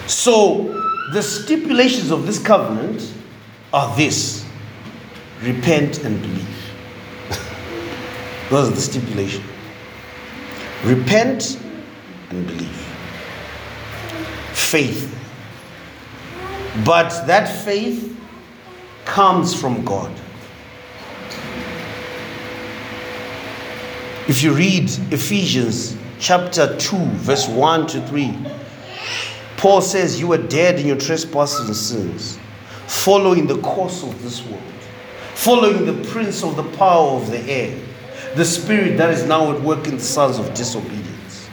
So, 0.06 0.64
the 1.12 1.22
stipulations 1.22 2.10
of 2.10 2.26
this 2.26 2.38
covenant 2.38 3.14
are 3.72 3.94
this 3.96 4.44
repent 5.40 6.04
and 6.04 6.20
believe. 6.20 6.56
Those 8.50 8.68
are 8.68 8.74
the 8.74 8.80
stipulations. 8.80 9.46
Repent 10.84 11.60
and 12.30 12.46
believe. 12.46 12.68
Faith. 14.52 15.08
But 16.84 17.26
that 17.26 17.46
faith 17.64 18.18
comes 19.04 19.58
from 19.58 19.84
God. 19.84 20.10
If 24.28 24.42
you 24.42 24.54
read 24.54 24.90
Ephesians 25.12 25.96
chapter 26.18 26.76
2, 26.78 26.96
verse 26.96 27.48
1 27.48 27.86
to 27.88 28.06
3, 28.06 28.34
Paul 29.56 29.80
says, 29.80 30.18
You 30.18 30.28
were 30.28 30.38
dead 30.38 30.80
in 30.80 30.86
your 30.86 30.96
trespasses 30.96 31.66
and 31.66 31.76
sins, 31.76 32.38
following 32.86 33.46
the 33.46 33.60
course 33.60 34.02
of 34.02 34.22
this 34.22 34.44
world, 34.46 34.62
following 35.34 35.86
the 35.86 36.08
prince 36.10 36.42
of 36.42 36.56
the 36.56 36.64
power 36.76 37.10
of 37.10 37.30
the 37.30 37.40
air, 37.40 37.78
the 38.36 38.44
spirit 38.44 38.96
that 38.98 39.10
is 39.10 39.24
now 39.24 39.52
at 39.52 39.60
work 39.62 39.86
in 39.86 39.96
the 39.96 40.02
sons 40.02 40.38
of 40.38 40.52
disobedience. 40.54 41.48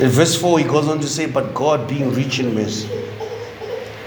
In 0.00 0.08
verse 0.08 0.40
4, 0.40 0.60
he 0.60 0.64
goes 0.64 0.88
on 0.88 1.00
to 1.00 1.06
say, 1.06 1.26
But 1.26 1.54
God, 1.54 1.88
being 1.88 2.12
rich 2.12 2.40
in 2.40 2.54
mercy, 2.54 2.88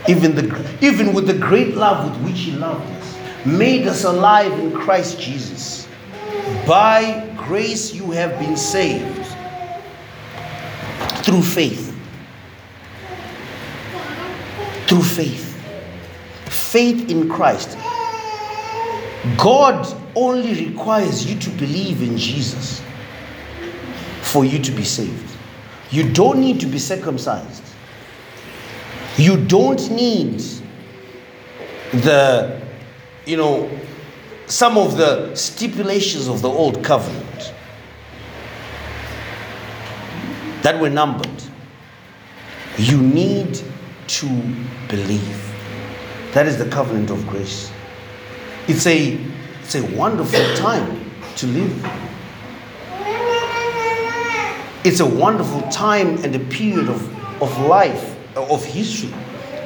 even, 0.07 0.35
the, 0.35 0.77
even 0.81 1.13
with 1.13 1.27
the 1.27 1.37
great 1.37 1.75
love 1.75 2.09
with 2.09 2.31
which 2.31 2.39
he 2.39 2.51
loved 2.51 2.89
us, 2.91 3.45
made 3.45 3.87
us 3.87 4.03
alive 4.03 4.51
in 4.59 4.71
Christ 4.71 5.19
Jesus. 5.19 5.87
By 6.67 7.33
grace 7.37 7.93
you 7.93 8.11
have 8.11 8.39
been 8.39 8.57
saved 8.57 9.25
through 11.23 11.43
faith 11.43 11.91
through 14.91 15.03
faith. 15.03 15.57
Faith 16.47 17.09
in 17.09 17.29
Christ. 17.29 17.77
God 19.37 19.95
only 20.15 20.67
requires 20.67 21.29
you 21.29 21.39
to 21.39 21.49
believe 21.51 22.01
in 22.01 22.17
Jesus 22.17 22.81
for 24.21 24.43
you 24.45 24.59
to 24.59 24.71
be 24.71 24.83
saved. 24.83 25.37
You 25.91 26.11
don't 26.11 26.39
need 26.39 26.59
to 26.61 26.65
be 26.65 26.79
circumcised. 26.79 27.63
You 29.17 29.37
don't 29.45 29.91
need 29.91 30.41
the, 31.91 32.61
you 33.25 33.37
know, 33.37 33.69
some 34.47 34.77
of 34.77 34.97
the 34.97 35.35
stipulations 35.35 36.27
of 36.27 36.41
the 36.41 36.49
old 36.49 36.83
covenant 36.83 37.53
that 40.61 40.79
were 40.79 40.89
numbered. 40.89 41.43
You 42.77 43.01
need 43.01 43.61
to 44.07 44.27
believe. 44.87 45.53
That 46.33 46.47
is 46.47 46.57
the 46.57 46.69
covenant 46.69 47.09
of 47.09 47.27
grace. 47.27 47.71
It's 48.73 48.87
a, 48.87 49.19
it's 49.59 49.75
a 49.75 49.83
wonderful 49.97 50.55
time 50.55 51.03
to 51.35 51.45
live. 51.45 51.85
It's 54.85 55.01
a 55.01 55.05
wonderful 55.05 55.61
time 55.63 56.23
and 56.23 56.33
a 56.33 56.39
period 56.39 56.87
of, 56.87 57.41
of 57.43 57.59
life, 57.65 58.17
of 58.37 58.63
history 58.63 59.13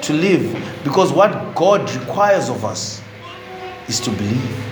to 0.02 0.14
live 0.14 0.82
because 0.84 1.14
what 1.14 1.54
God 1.54 1.88
requires 1.94 2.50
of 2.50 2.66
us 2.66 3.00
is 3.88 4.00
to 4.00 4.10
believe. 4.10 4.66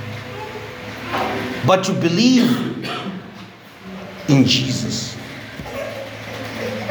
But 1.67 1.83
to 1.83 1.93
believe 1.93 2.89
in 4.29 4.45
Jesus, 4.45 5.15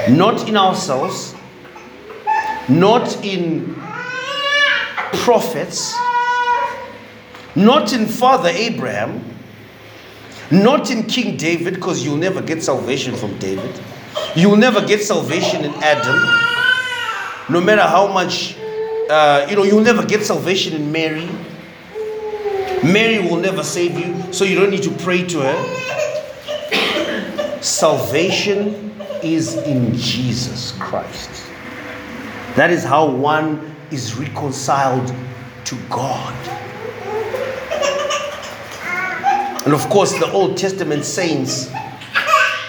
not 0.09 0.49
in 0.49 0.57
ourselves, 0.57 1.35
not 2.69 3.25
in 3.25 3.75
prophets, 5.25 5.93
not 7.55 7.93
in 7.93 8.07
Father 8.07 8.49
Abraham, 8.49 9.25
not 10.51 10.91
in 10.91 11.05
King 11.05 11.37
David, 11.37 11.75
because 11.75 12.05
you'll 12.05 12.17
never 12.17 12.41
get 12.43 12.63
salvation 12.63 13.15
from 13.17 13.39
David. 13.39 13.81
You'll 14.35 14.57
never 14.57 14.87
get 14.87 15.03
salvation 15.03 15.65
in 15.65 15.73
Adam. 15.83 16.17
No 17.49 17.61
matter 17.61 17.83
how 17.83 18.07
much, 18.07 18.57
uh, 19.11 19.47
you 19.49 19.57
know, 19.57 19.65
you'll 19.65 19.83
never 19.83 20.05
get 20.05 20.25
salvation 20.25 20.75
in 20.75 20.93
Mary. 20.93 21.29
Mary 22.83 23.19
will 23.19 23.37
never 23.37 23.63
save 23.63 23.99
you, 23.99 24.33
so 24.33 24.45
you 24.45 24.57
don't 24.57 24.71
need 24.71 24.83
to 24.83 24.91
pray 24.91 25.25
to 25.27 25.41
her. 25.41 25.57
Salvation 27.63 28.93
is 29.23 29.55
in 29.55 29.95
Jesus 29.95 30.73
Christ. 30.73 31.31
That 32.57 32.71
is 32.71 32.85
how 32.85 33.09
one 33.09 33.75
is 33.91 34.17
reconciled 34.19 35.15
to 35.65 35.77
God. 35.89 36.35
And 39.65 39.75
of 39.75 39.89
course, 39.89 40.13
the 40.19 40.31
Old 40.33 40.57
Testament 40.57 41.05
saints 41.05 41.71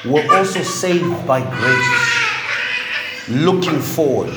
were 0.06 0.26
also 0.32 0.62
saved 0.62 1.26
by 1.28 1.42
grace, 1.42 3.30
looking 3.30 3.80
forward. 3.80 4.34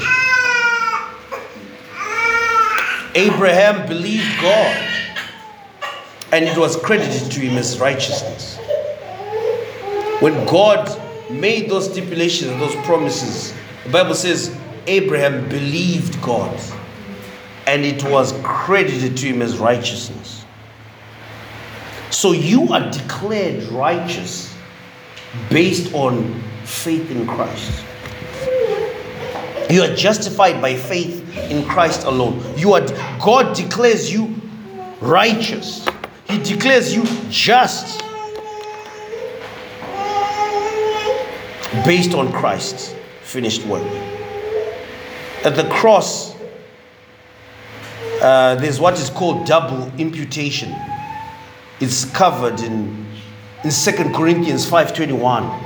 Abraham 3.14 3.86
believed 3.88 4.40
God, 4.40 4.88
and 6.32 6.44
it 6.44 6.56
was 6.56 6.76
credited 6.76 7.30
to 7.32 7.40
him 7.40 7.58
as 7.58 7.78
righteousness. 7.78 8.56
When 10.20 10.46
God 10.46 11.00
made 11.30 11.68
those 11.68 11.90
stipulations, 11.90 12.50
and 12.52 12.60
those 12.60 12.74
promises, 12.86 13.52
the 13.84 13.90
Bible 13.90 14.14
says 14.14 14.56
Abraham 14.86 15.48
believed 15.48 16.20
God 16.22 16.58
and 17.66 17.84
it 17.84 18.02
was 18.04 18.32
credited 18.44 19.16
to 19.18 19.26
him 19.26 19.42
as 19.42 19.58
righteousness. 19.58 20.35
So 22.16 22.32
you 22.32 22.72
are 22.72 22.90
declared 22.90 23.64
righteous 23.64 24.50
based 25.50 25.92
on 25.92 26.42
faith 26.64 27.10
in 27.10 27.26
Christ. 27.26 27.84
You 29.68 29.82
are 29.82 29.94
justified 29.94 30.62
by 30.62 30.76
faith 30.76 31.36
in 31.50 31.62
Christ 31.66 32.04
alone. 32.06 32.42
You 32.56 32.72
are 32.72 32.86
God 33.22 33.54
declares 33.54 34.10
you 34.10 34.34
righteous. 35.02 35.86
He 36.26 36.38
declares 36.42 36.96
you 36.96 37.04
just 37.28 38.00
based 41.84 42.14
on 42.14 42.32
Christ's 42.32 42.94
finished 43.20 43.62
work. 43.66 43.86
At 45.44 45.54
the 45.54 45.68
cross, 45.70 46.34
uh, 48.22 48.54
there's 48.54 48.80
what 48.80 48.98
is 48.98 49.10
called 49.10 49.44
double 49.44 49.92
imputation. 49.98 50.74
It's 51.80 52.04
covered 52.04 52.60
in, 52.60 53.06
in 53.64 53.70
2 53.70 53.92
Corinthians 54.14 54.68
5.21. 54.68 55.62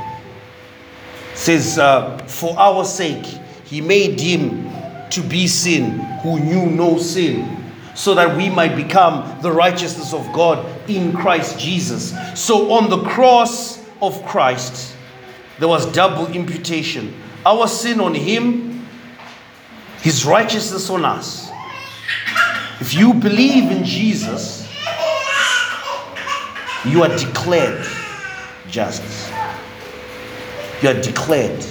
It 1.32 1.38
says, 1.38 1.78
uh, 1.78 2.18
For 2.26 2.58
our 2.58 2.84
sake, 2.84 3.24
he 3.64 3.80
made 3.80 4.20
him 4.20 4.70
to 5.10 5.22
be 5.22 5.46
sin 5.46 6.00
who 6.22 6.40
knew 6.40 6.66
no 6.66 6.98
sin, 6.98 7.72
so 7.94 8.14
that 8.14 8.36
we 8.36 8.48
might 8.48 8.76
become 8.76 9.40
the 9.42 9.52
righteousness 9.52 10.12
of 10.12 10.32
God 10.32 10.66
in 10.88 11.12
Christ 11.12 11.58
Jesus. 11.58 12.14
So 12.34 12.72
on 12.72 12.90
the 12.90 13.02
cross 13.04 13.84
of 14.02 14.24
Christ, 14.24 14.96
there 15.58 15.68
was 15.68 15.90
double 15.92 16.26
imputation. 16.28 17.14
Our 17.44 17.68
sin 17.68 18.00
on 18.00 18.14
him 18.14 18.70
his 20.02 20.24
righteousness 20.24 20.88
on 20.90 21.04
us. 21.04 21.50
If 22.80 22.94
you 22.94 23.12
believe 23.12 23.70
in 23.70 23.84
Jesus, 23.84 24.59
you 26.86 27.02
are 27.02 27.16
declared 27.16 27.86
just. 28.68 29.32
You 30.82 30.90
are 30.90 31.00
declared. 31.00 31.64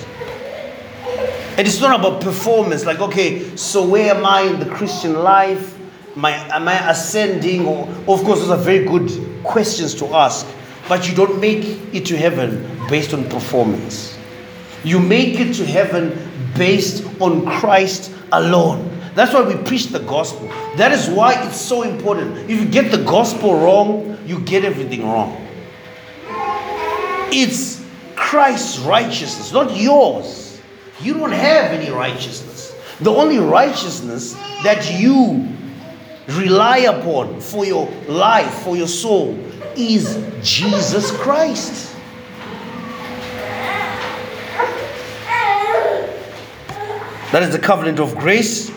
And 1.57 1.67
it's 1.67 1.81
not 1.81 1.99
about 1.99 2.21
performance, 2.21 2.85
like, 2.85 2.99
okay, 2.99 3.55
so 3.55 3.85
where 3.85 4.13
am 4.15 4.25
I 4.25 4.41
in 4.41 4.59
the 4.59 4.67
Christian 4.67 5.13
life? 5.23 5.77
Am 6.15 6.25
I, 6.25 6.31
am 6.55 6.67
I 6.67 6.89
ascending? 6.89 7.65
Or, 7.65 7.87
of 8.07 8.23
course, 8.23 8.39
those 8.39 8.49
are 8.49 8.57
very 8.57 8.85
good 8.85 9.09
questions 9.43 9.95
to 9.95 10.05
ask. 10.13 10.47
But 10.87 11.09
you 11.09 11.15
don't 11.15 11.39
make 11.39 11.65
it 11.93 12.05
to 12.07 12.17
heaven 12.17 12.65
based 12.89 13.13
on 13.13 13.27
performance. 13.29 14.17
You 14.83 14.99
make 14.99 15.39
it 15.39 15.53
to 15.55 15.65
heaven 15.65 16.17
based 16.55 17.05
on 17.19 17.45
Christ 17.45 18.13
alone. 18.31 18.89
That's 19.15 19.33
why 19.33 19.41
we 19.41 19.55
preach 19.63 19.87
the 19.87 19.99
gospel. 19.99 20.47
That 20.77 20.91
is 20.91 21.09
why 21.09 21.45
it's 21.45 21.59
so 21.59 21.83
important. 21.83 22.37
If 22.49 22.59
you 22.61 22.65
get 22.65 22.91
the 22.91 23.03
gospel 23.03 23.55
wrong, 23.59 24.17
you 24.29 24.39
get 24.41 24.63
everything 24.63 25.03
wrong. 25.03 25.35
It's 27.31 27.83
Christ's 28.15 28.77
righteousness, 28.77 29.51
not 29.51 29.75
yours. 29.75 30.61
You 31.01 31.15
don't 31.15 31.31
have 31.31 31.71
any 31.71 31.89
righteousness. 31.89 32.75
The 33.01 33.09
only 33.09 33.39
righteousness 33.39 34.33
that 34.63 34.99
you 34.99 35.47
rely 36.27 36.77
upon 36.79 37.41
for 37.41 37.65
your 37.65 37.89
life, 38.07 38.53
for 38.61 38.77
your 38.77 38.87
soul, 38.87 39.35
is 39.75 40.23
Jesus 40.43 41.09
Christ. 41.09 41.95
That 47.31 47.41
is 47.41 47.51
the 47.51 47.59
covenant 47.59 47.99
of 47.99 48.15
grace. 48.15 48.71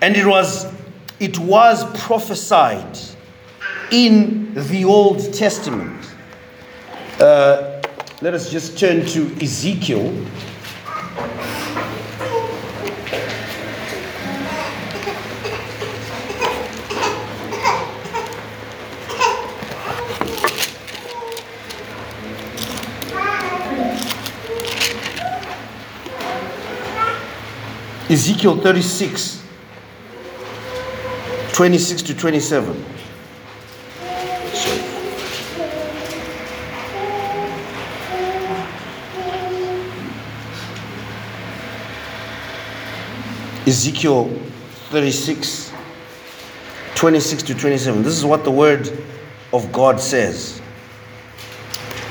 And 0.00 0.16
it 0.16 0.24
was 0.24 0.72
it 1.20 1.38
was 1.38 1.84
prophesied 2.00 2.98
in 3.90 4.54
the 4.54 4.84
Old 4.84 5.32
Testament. 5.34 6.14
Uh, 7.20 7.82
let 8.20 8.34
us 8.34 8.50
just 8.50 8.78
turn 8.78 9.04
to 9.06 9.26
Ezekiel 9.42 10.12
Ezekiel 28.14 28.60
36, 28.60 29.42
26 31.52 32.02
to 32.02 32.14
27. 32.14 32.84
Ezekiel 43.66 44.28
36, 44.90 45.72
26 46.96 47.42
to 47.44 47.54
27. 47.54 48.02
This 48.02 48.12
is 48.16 48.24
what 48.24 48.44
the 48.44 48.50
word 48.50 48.90
of 49.54 49.72
God 49.72 49.98
says. 49.98 50.60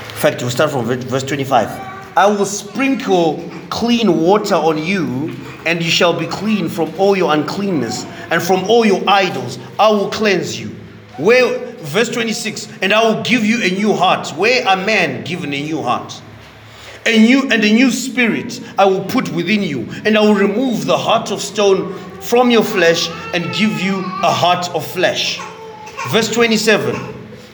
In 0.08 0.16
fact, 0.16 0.42
we'll 0.42 0.50
start 0.50 0.72
from 0.72 0.84
verse 0.84 1.22
25. 1.22 1.68
I 2.16 2.26
will 2.26 2.44
sprinkle 2.44 3.48
clean 3.70 4.20
water 4.20 4.56
on 4.56 4.78
you, 4.78 5.36
and 5.64 5.80
you 5.80 5.90
shall 5.90 6.18
be 6.18 6.26
clean 6.26 6.68
from 6.68 6.92
all 6.98 7.16
your 7.16 7.32
uncleanness 7.32 8.04
and 8.30 8.42
from 8.42 8.64
all 8.64 8.84
your 8.84 9.02
idols. 9.08 9.58
I 9.78 9.90
will 9.90 10.10
cleanse 10.10 10.58
you. 10.58 10.68
Where 11.18 11.72
verse 11.76 12.08
26, 12.08 12.68
and 12.82 12.92
I 12.92 13.04
will 13.04 13.22
give 13.22 13.44
you 13.44 13.62
a 13.62 13.70
new 13.70 13.92
heart. 13.92 14.28
Where 14.30 14.66
a 14.66 14.76
man 14.76 15.22
given 15.24 15.52
a 15.54 15.62
new 15.62 15.82
heart? 15.82 16.20
A 17.06 17.18
new 17.18 17.42
and 17.42 17.64
a 17.64 17.72
new 17.72 17.90
spirit 17.90 18.60
I 18.78 18.84
will 18.86 19.04
put 19.04 19.28
within 19.30 19.62
you, 19.62 19.88
and 20.04 20.16
I 20.16 20.20
will 20.20 20.34
remove 20.34 20.86
the 20.86 20.96
heart 20.96 21.30
of 21.30 21.40
stone 21.40 21.92
from 22.20 22.50
your 22.50 22.64
flesh 22.64 23.08
and 23.34 23.44
give 23.54 23.80
you 23.80 23.98
a 23.98 24.30
heart 24.30 24.74
of 24.74 24.86
flesh. 24.86 25.40
Verse 26.08 26.30
27 26.32 26.94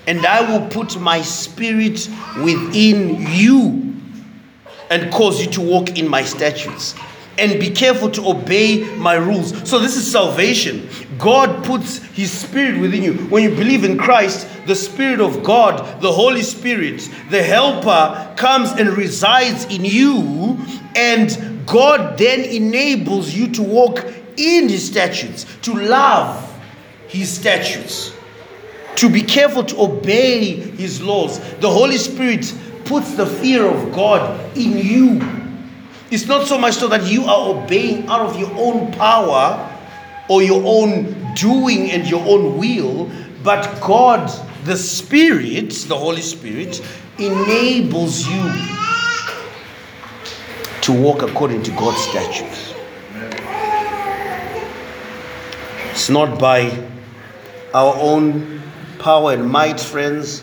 And 0.06 0.24
I 0.24 0.40
will 0.42 0.68
put 0.68 0.98
my 1.00 1.22
spirit 1.22 2.08
within 2.42 3.26
you 3.30 3.94
and 4.90 5.12
cause 5.12 5.40
you 5.44 5.50
to 5.52 5.60
walk 5.60 5.98
in 5.98 6.08
my 6.08 6.22
statutes 6.22 6.94
and 7.40 7.58
be 7.58 7.70
careful 7.70 8.10
to 8.10 8.28
obey 8.28 8.84
my 8.96 9.14
rules. 9.14 9.68
So, 9.68 9.78
this 9.78 9.96
is 9.96 10.10
salvation. 10.10 10.88
God 11.18 11.64
puts 11.64 11.98
His 11.98 12.30
Spirit 12.30 12.80
within 12.80 13.02
you. 13.02 13.14
When 13.28 13.42
you 13.42 13.50
believe 13.50 13.82
in 13.82 13.98
Christ, 13.98 14.46
the 14.66 14.74
Spirit 14.74 15.20
of 15.20 15.42
God, 15.42 16.00
the 16.00 16.12
Holy 16.12 16.42
Spirit, 16.42 17.08
the 17.30 17.42
Helper, 17.42 18.34
comes 18.36 18.70
and 18.72 18.90
resides 18.90 19.64
in 19.64 19.84
you, 19.84 20.58
and 20.94 21.66
God 21.66 22.18
then 22.18 22.40
enables 22.40 23.34
you 23.34 23.48
to 23.52 23.62
walk 23.62 24.04
in 24.36 24.68
His 24.68 24.86
statutes, 24.86 25.46
to 25.62 25.74
love 25.74 26.60
His 27.08 27.30
statutes, 27.30 28.12
to 28.96 29.08
be 29.08 29.22
careful 29.22 29.64
to 29.64 29.80
obey 29.80 30.52
His 30.52 31.02
laws. 31.02 31.38
The 31.56 31.70
Holy 31.70 31.98
Spirit 31.98 32.54
puts 32.84 33.14
the 33.14 33.26
fear 33.26 33.64
of 33.64 33.92
God 33.92 34.56
in 34.56 34.76
you 34.76 35.39
it's 36.10 36.26
not 36.26 36.46
so 36.46 36.58
much 36.58 36.74
so 36.74 36.88
that 36.88 37.10
you 37.10 37.24
are 37.24 37.54
obeying 37.54 38.06
out 38.08 38.20
of 38.20 38.38
your 38.38 38.50
own 38.54 38.92
power 38.92 39.66
or 40.28 40.42
your 40.42 40.62
own 40.64 41.34
doing 41.34 41.90
and 41.90 42.08
your 42.08 42.24
own 42.26 42.58
will, 42.58 43.10
but 43.42 43.80
God, 43.80 44.30
the 44.64 44.76
Spirit, 44.76 45.70
the 45.88 45.96
Holy 45.96 46.22
Spirit, 46.22 46.82
enables 47.18 48.26
you 48.26 48.42
to 50.82 50.92
walk 50.92 51.22
according 51.22 51.62
to 51.64 51.70
God's 51.72 51.98
statutes. 51.98 52.74
It's 55.90 56.08
not 56.08 56.38
by 56.40 56.88
our 57.74 57.94
own 57.96 58.62
power 58.98 59.32
and 59.32 59.48
might, 59.48 59.78
friends. 59.78 60.42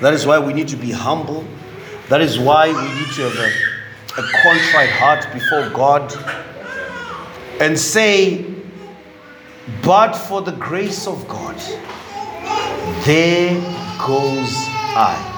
That 0.00 0.14
is 0.14 0.26
why 0.26 0.38
we 0.38 0.52
need 0.52 0.68
to 0.68 0.76
be 0.76 0.90
humble. 0.90 1.44
That 2.08 2.20
is 2.20 2.38
why 2.38 2.68
we 2.68 3.00
need 3.00 3.12
to 3.14 3.22
have 3.28 3.38
a 3.38 3.73
a 4.16 4.22
contrite 4.22 4.90
heart 4.90 5.26
before 5.32 5.68
God 5.70 6.14
and 7.60 7.78
say, 7.78 8.46
But 9.82 10.12
for 10.14 10.40
the 10.40 10.52
grace 10.52 11.08
of 11.08 11.26
God, 11.26 11.56
there 13.04 13.54
goes 13.98 14.52
I. 14.96 15.30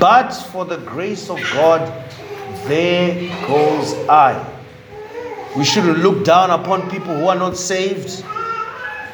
But 0.00 0.30
for 0.30 0.64
the 0.64 0.78
grace 0.78 1.28
of 1.28 1.38
God, 1.52 1.82
there 2.64 3.14
goes 3.46 3.92
I. 4.08 4.52
We 5.54 5.64
shouldn't 5.64 5.98
look 5.98 6.24
down 6.24 6.50
upon 6.50 6.88
people 6.90 7.14
who 7.14 7.26
are 7.28 7.36
not 7.36 7.58
saved. 7.58 8.24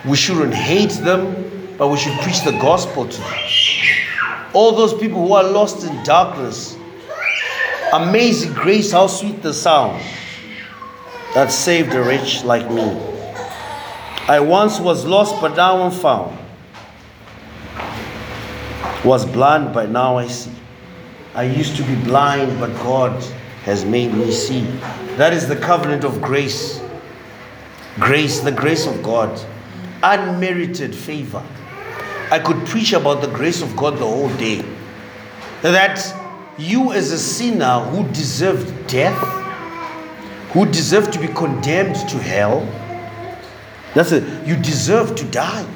We 0.04 0.16
shouldn't 0.16 0.54
hate 0.54 0.92
them, 1.04 1.76
but 1.78 1.88
we 1.88 1.96
should 1.96 2.16
preach 2.20 2.42
the 2.44 2.52
gospel 2.52 3.08
to 3.08 3.20
them. 3.20 3.38
All 4.52 4.72
those 4.72 4.94
people 4.94 5.26
who 5.26 5.32
are 5.32 5.44
lost 5.44 5.84
in 5.84 6.02
darkness, 6.04 6.71
Amazing 7.92 8.54
grace, 8.54 8.90
how 8.90 9.06
sweet 9.06 9.42
the 9.42 9.52
sound 9.52 10.02
that 11.34 11.52
saved 11.52 11.92
a 11.92 12.02
wretch 12.02 12.42
like 12.42 12.70
me. 12.70 12.82
I 14.28 14.40
once 14.40 14.80
was 14.80 15.04
lost, 15.04 15.38
but 15.42 15.56
now 15.56 15.82
I'm 15.82 15.90
found. 15.90 16.38
Was 19.04 19.26
blind, 19.26 19.74
but 19.74 19.90
now 19.90 20.16
I 20.16 20.26
see. 20.26 20.52
I 21.34 21.42
used 21.42 21.76
to 21.76 21.82
be 21.82 21.94
blind, 21.96 22.58
but 22.58 22.72
God 22.76 23.22
has 23.64 23.84
made 23.84 24.14
me 24.14 24.30
see. 24.30 24.62
That 25.16 25.34
is 25.34 25.46
the 25.46 25.56
covenant 25.56 26.04
of 26.04 26.22
grace. 26.22 26.80
Grace, 27.98 28.40
the 28.40 28.52
grace 28.52 28.86
of 28.86 29.02
God. 29.02 29.38
Unmerited 30.02 30.94
favor. 30.94 31.44
I 32.30 32.38
could 32.38 32.64
preach 32.66 32.94
about 32.94 33.20
the 33.20 33.28
grace 33.28 33.60
of 33.60 33.76
God 33.76 33.98
the 33.98 34.06
whole 34.06 34.32
day. 34.36 34.64
That 35.60 35.98
you 36.58 36.92
as 36.92 37.12
a 37.12 37.18
sinner 37.18 37.80
who 37.80 38.06
deserved 38.12 38.86
death, 38.86 39.18
who 40.52 40.66
deserved 40.66 41.12
to 41.14 41.18
be 41.18 41.28
condemned 41.28 41.96
to 42.08 42.18
hell, 42.18 42.66
that's 43.94 44.12
it, 44.12 44.46
you 44.46 44.56
deserve 44.56 45.14
to 45.16 45.24
die. 45.26 45.66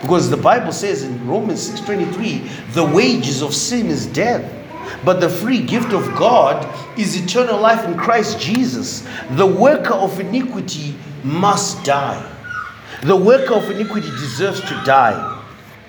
Because 0.00 0.30
the 0.30 0.36
Bible 0.36 0.72
says 0.72 1.02
in 1.02 1.26
Romans 1.28 1.60
6:23, 1.60 2.42
the 2.72 2.84
wages 2.84 3.42
of 3.42 3.54
sin 3.54 3.86
is 3.86 4.06
death. 4.06 4.44
But 5.04 5.20
the 5.20 5.28
free 5.28 5.60
gift 5.60 5.92
of 5.92 6.04
God 6.16 6.66
is 6.98 7.16
eternal 7.16 7.60
life 7.60 7.84
in 7.86 7.96
Christ 7.96 8.40
Jesus. 8.40 9.06
The 9.32 9.46
worker 9.46 9.94
of 9.94 10.18
iniquity 10.18 10.94
must 11.22 11.84
die. 11.84 12.22
The 13.02 13.16
worker 13.16 13.54
of 13.54 13.70
iniquity 13.70 14.08
deserves 14.10 14.60
to 14.62 14.82
die. 14.84 15.39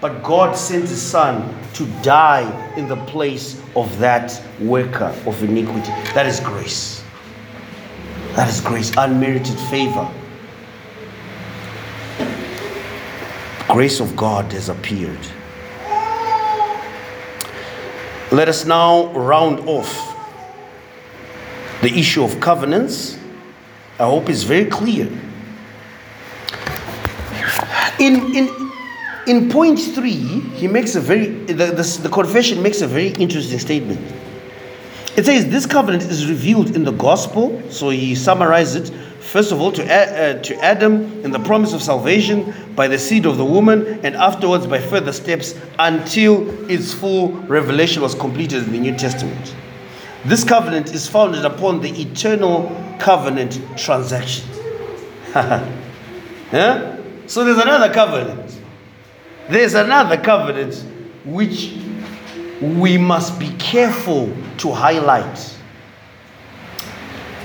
But 0.01 0.23
God 0.23 0.57
sent 0.57 0.89
His 0.89 1.01
Son 1.01 1.55
to 1.75 1.85
die 2.01 2.73
in 2.75 2.87
the 2.87 2.97
place 3.05 3.61
of 3.75 3.99
that 3.99 4.41
worker 4.59 5.15
of 5.27 5.43
iniquity. 5.43 5.91
That 6.15 6.25
is 6.25 6.39
grace. 6.39 7.03
That 8.35 8.49
is 8.49 8.61
grace, 8.61 8.91
unmerited 8.97 9.59
favor. 9.69 10.09
Grace 13.69 13.99
of 13.99 14.15
God 14.15 14.51
has 14.53 14.69
appeared. 14.69 15.19
Let 18.31 18.49
us 18.49 18.65
now 18.65 19.07
round 19.13 19.59
off 19.67 20.17
the 21.81 21.89
issue 21.89 22.23
of 22.23 22.39
covenants. 22.39 23.17
I 23.99 24.05
hope 24.05 24.29
it's 24.29 24.43
very 24.43 24.65
clear. 24.65 25.07
In, 27.99 28.35
in, 28.35 28.60
in 29.27 29.49
point 29.49 29.79
three, 29.79 30.41
he 30.55 30.67
makes 30.67 30.95
a 30.95 31.01
very, 31.01 31.27
the, 31.27 31.65
the, 31.65 31.99
the 32.03 32.09
confession 32.09 32.61
makes 32.61 32.81
a 32.81 32.87
very 32.87 33.09
interesting 33.09 33.59
statement. 33.59 33.99
It 35.15 35.25
says 35.25 35.49
this 35.49 35.65
covenant 35.65 36.03
is 36.03 36.29
revealed 36.29 36.75
in 36.75 36.83
the 36.83 36.91
gospel. 36.91 37.61
So 37.69 37.89
he 37.89 38.15
summarizes 38.15 38.89
it 38.89 38.95
first 39.21 39.51
of 39.51 39.61
all 39.61 39.71
to, 39.71 39.83
uh, 39.83 40.41
to 40.41 40.55
Adam 40.57 41.23
in 41.23 41.31
the 41.31 41.39
promise 41.39 41.73
of 41.73 41.81
salvation 41.81 42.53
by 42.75 42.87
the 42.87 42.97
seed 42.97 43.25
of 43.25 43.37
the 43.37 43.45
woman, 43.45 43.99
and 44.03 44.15
afterwards 44.15 44.67
by 44.67 44.79
further 44.79 45.13
steps 45.13 45.57
until 45.79 46.69
its 46.69 46.93
full 46.93 47.29
revelation 47.29 48.01
was 48.01 48.15
completed 48.15 48.63
in 48.63 48.71
the 48.71 48.79
New 48.79 48.95
Testament. 48.97 49.55
This 50.25 50.43
covenant 50.43 50.93
is 50.93 51.07
founded 51.07 51.45
upon 51.45 51.81
the 51.81 51.89
eternal 51.89 52.69
covenant 52.99 53.59
transaction. 53.77 54.45
yeah? 55.33 56.97
So 57.27 57.45
there's 57.45 57.57
another 57.57 57.93
covenant. 57.93 58.50
There's 59.49 59.73
another 59.73 60.17
covenant 60.17 60.75
which 61.25 61.73
we 62.61 62.97
must 62.97 63.39
be 63.39 63.49
careful 63.57 64.31
to 64.57 64.71
highlight. 64.71 65.57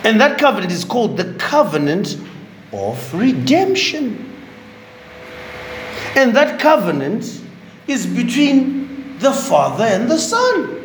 And 0.05 0.21
that 0.21 0.39
covenant 0.39 0.73
is 0.73 0.85
called 0.85 1.17
the 1.17 1.35
covenant 1.35 2.19
of 2.73 3.15
redemption. 3.15 4.33
And 6.15 6.37
that 6.37 6.61
covenant 6.61 7.43
is 7.87 8.07
between 8.07 9.19
the 9.19 9.33
Father 9.33 9.85
and 9.85 10.11
the 10.11 10.19
Son. 10.19 10.83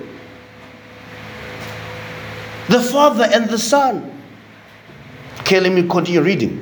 The 2.70 2.82
Father 2.82 3.30
and 3.32 3.50
the 3.50 3.58
Son. 3.58 4.22
Okay, 5.42 5.60
let 5.60 5.72
me 5.72 5.88
continue 5.88 6.22
reading 6.22 6.61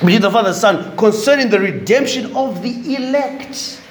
between 0.00 0.22
the 0.22 0.30
Father 0.30 0.54
Son 0.54 0.96
concerning 0.96 1.50
the 1.50 1.60
redemption 1.60 2.34
of 2.34 2.62
the 2.62 2.96
elect. 2.96 3.82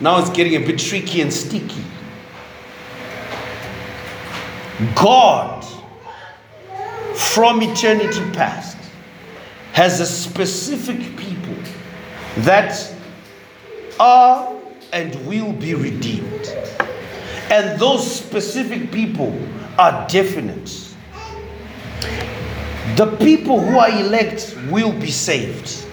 Now 0.00 0.20
it's 0.20 0.30
getting 0.30 0.54
a 0.62 0.64
bit 0.64 0.78
tricky 0.78 1.20
and 1.20 1.32
sticky. 1.32 1.82
God 4.94 5.64
from 7.16 7.62
eternity 7.62 8.20
past 8.32 8.76
has 9.72 10.00
a 10.00 10.06
specific 10.06 11.16
people 11.16 11.54
that 12.38 12.94
are 13.98 14.54
and 14.92 15.14
will 15.26 15.52
be 15.52 15.74
redeemed. 15.74 16.48
And 17.50 17.78
those 17.80 18.08
specific 18.08 18.92
people 18.92 19.36
are 19.78 20.06
definite. 20.08 20.94
The 22.94 23.16
people 23.20 23.60
who 23.60 23.78
are 23.78 23.90
elect 23.90 24.56
will 24.70 24.92
be 24.92 25.10
saved. 25.10 25.84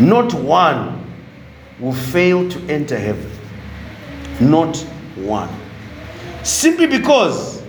Not 0.00 0.32
one 0.32 1.04
will 1.80 1.92
fail 1.92 2.48
to 2.48 2.66
enter 2.68 2.98
heaven. 2.98 3.30
Not 4.40 4.76
one. 5.16 5.50
Simply 6.44 6.86
because 6.86 7.62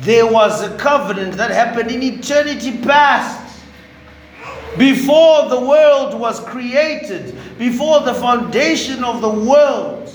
there 0.00 0.26
was 0.26 0.62
a 0.62 0.76
covenant 0.78 1.36
that 1.36 1.50
happened 1.50 1.90
in 1.90 2.02
eternity 2.02 2.78
past. 2.78 3.44
Before 4.78 5.48
the 5.48 5.60
world 5.60 6.18
was 6.18 6.40
created, 6.40 7.36
before 7.58 8.00
the 8.00 8.14
foundation 8.14 9.04
of 9.04 9.20
the 9.20 9.28
world, 9.28 10.10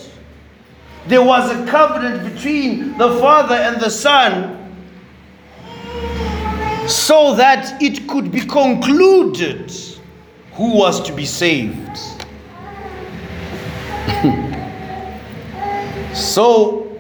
there 1.08 1.24
was 1.24 1.52
a 1.52 1.66
covenant 1.70 2.34
between 2.34 2.98
the 2.98 3.20
Father 3.20 3.56
and 3.56 3.80
the 3.80 3.90
Son 3.90 4.63
so 6.94 7.36
that 7.36 7.82
it 7.82 8.08
could 8.08 8.32
be 8.32 8.40
concluded 8.42 9.72
who 10.54 10.76
was 10.76 11.02
to 11.02 11.14
be 11.14 11.26
saved. 11.26 11.98
so, 16.14 16.96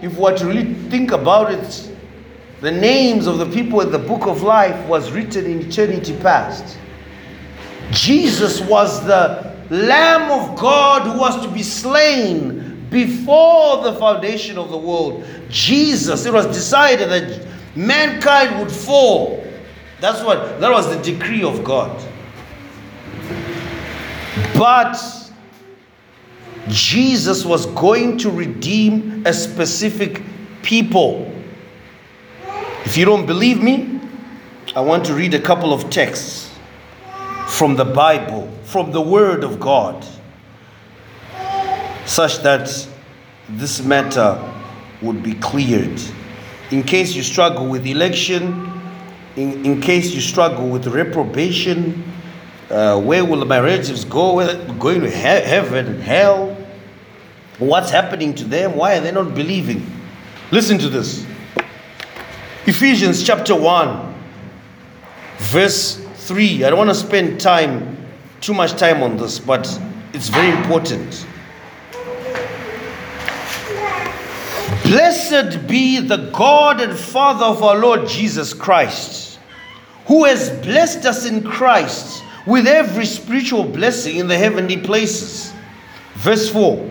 if 0.00 0.16
we 0.16 0.34
to 0.34 0.46
really 0.46 0.72
think 0.88 1.12
about 1.12 1.52
it, 1.52 1.92
the 2.60 2.70
names 2.70 3.26
of 3.26 3.36
the 3.38 3.46
people 3.46 3.80
in 3.82 3.92
the 3.92 3.98
book 3.98 4.26
of 4.26 4.42
life 4.42 4.88
was 4.88 5.12
written 5.12 5.44
in 5.44 5.60
eternity 5.60 6.16
past. 6.20 6.78
Jesus 7.90 8.62
was 8.62 9.04
the 9.04 9.54
Lamb 9.70 10.30
of 10.30 10.58
God 10.58 11.02
who 11.02 11.18
was 11.18 11.44
to 11.44 11.52
be 11.52 11.62
slain 11.62 12.86
before 12.88 13.82
the 13.82 13.92
foundation 13.94 14.56
of 14.56 14.70
the 14.70 14.78
world. 14.78 15.22
Jesus, 15.50 16.24
it 16.24 16.32
was 16.32 16.46
decided 16.46 17.10
that 17.10 17.47
mankind 17.78 18.58
would 18.58 18.72
fall. 18.72 19.44
That's 20.00 20.22
what 20.22 20.60
that 20.60 20.70
was 20.70 20.88
the 20.88 21.00
decree 21.00 21.42
of 21.42 21.62
God. 21.62 21.96
But 24.54 24.96
Jesus 26.68 27.44
was 27.44 27.66
going 27.66 28.18
to 28.18 28.30
redeem 28.30 29.24
a 29.26 29.32
specific 29.32 30.22
people. 30.62 31.32
If 32.84 32.96
you 32.96 33.04
don't 33.04 33.26
believe 33.26 33.62
me, 33.62 34.00
I 34.74 34.80
want 34.80 35.04
to 35.06 35.14
read 35.14 35.34
a 35.34 35.40
couple 35.40 35.72
of 35.72 35.88
texts 35.88 36.50
from 37.48 37.76
the 37.76 37.84
Bible, 37.84 38.50
from 38.64 38.92
the 38.92 39.00
Word 39.00 39.44
of 39.44 39.58
God, 39.60 40.04
such 42.04 42.38
that 42.42 42.88
this 43.48 43.82
matter 43.82 44.38
would 45.00 45.22
be 45.22 45.34
cleared. 45.34 46.00
In 46.70 46.82
case 46.82 47.14
you 47.14 47.22
struggle 47.22 47.66
with 47.66 47.86
election, 47.86 48.70
in, 49.36 49.64
in 49.64 49.80
case 49.80 50.12
you 50.12 50.20
struggle 50.20 50.68
with 50.68 50.86
reprobation, 50.86 52.04
uh, 52.70 53.00
where 53.00 53.24
will 53.24 53.44
my 53.46 53.58
relatives 53.58 54.04
go? 54.04 54.36
Going 54.78 55.00
to 55.00 55.10
he- 55.10 55.16
heaven, 55.16 56.00
hell? 56.00 56.56
What's 57.58 57.90
happening 57.90 58.34
to 58.34 58.44
them? 58.44 58.76
Why 58.76 58.98
are 58.98 59.00
they 59.00 59.12
not 59.12 59.34
believing? 59.34 59.90
Listen 60.50 60.78
to 60.78 60.88
this 60.88 61.26
Ephesians 62.66 63.22
chapter 63.22 63.54
1, 63.56 64.14
verse 65.38 65.96
3. 66.16 66.64
I 66.64 66.68
don't 66.70 66.78
want 66.78 66.90
to 66.90 66.94
spend 66.94 67.40
time, 67.40 67.96
too 68.42 68.52
much 68.52 68.72
time 68.72 69.02
on 69.02 69.16
this, 69.16 69.38
but 69.38 69.66
it's 70.12 70.28
very 70.28 70.50
important. 70.56 71.26
Blessed 74.88 75.68
be 75.68 76.00
the 76.00 76.30
God 76.32 76.80
and 76.80 76.98
Father 76.98 77.44
of 77.44 77.62
our 77.62 77.76
Lord 77.76 78.08
Jesus 78.08 78.54
Christ, 78.54 79.38
who 80.06 80.24
has 80.24 80.48
blessed 80.62 81.04
us 81.04 81.26
in 81.26 81.42
Christ 81.44 82.24
with 82.46 82.66
every 82.66 83.04
spiritual 83.04 83.64
blessing 83.64 84.16
in 84.16 84.28
the 84.28 84.38
heavenly 84.38 84.78
places. 84.78 85.52
Verse 86.14 86.48
4 86.48 86.90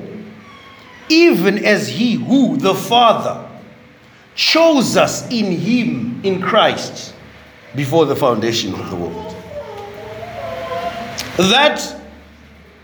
Even 1.09 1.65
as 1.65 1.87
He 1.87 2.13
who, 2.13 2.57
the 2.57 2.75
Father, 2.75 3.49
chose 4.35 4.95
us 4.95 5.27
in 5.31 5.45
Him, 5.45 6.21
in 6.23 6.39
Christ, 6.39 7.15
before 7.75 8.05
the 8.05 8.15
foundation 8.15 8.75
of 8.75 8.91
the 8.91 8.95
world. 8.95 9.35
That 11.37 11.99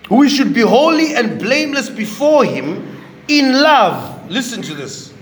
we 0.09 0.27
should 0.27 0.55
be 0.55 0.61
holy 0.61 1.13
and 1.13 1.39
blameless 1.39 1.91
before 1.91 2.45
Him 2.45 2.99
in 3.27 3.61
love 3.61 4.12
listen 4.29 4.61
to 4.63 4.73
this. 4.73 5.13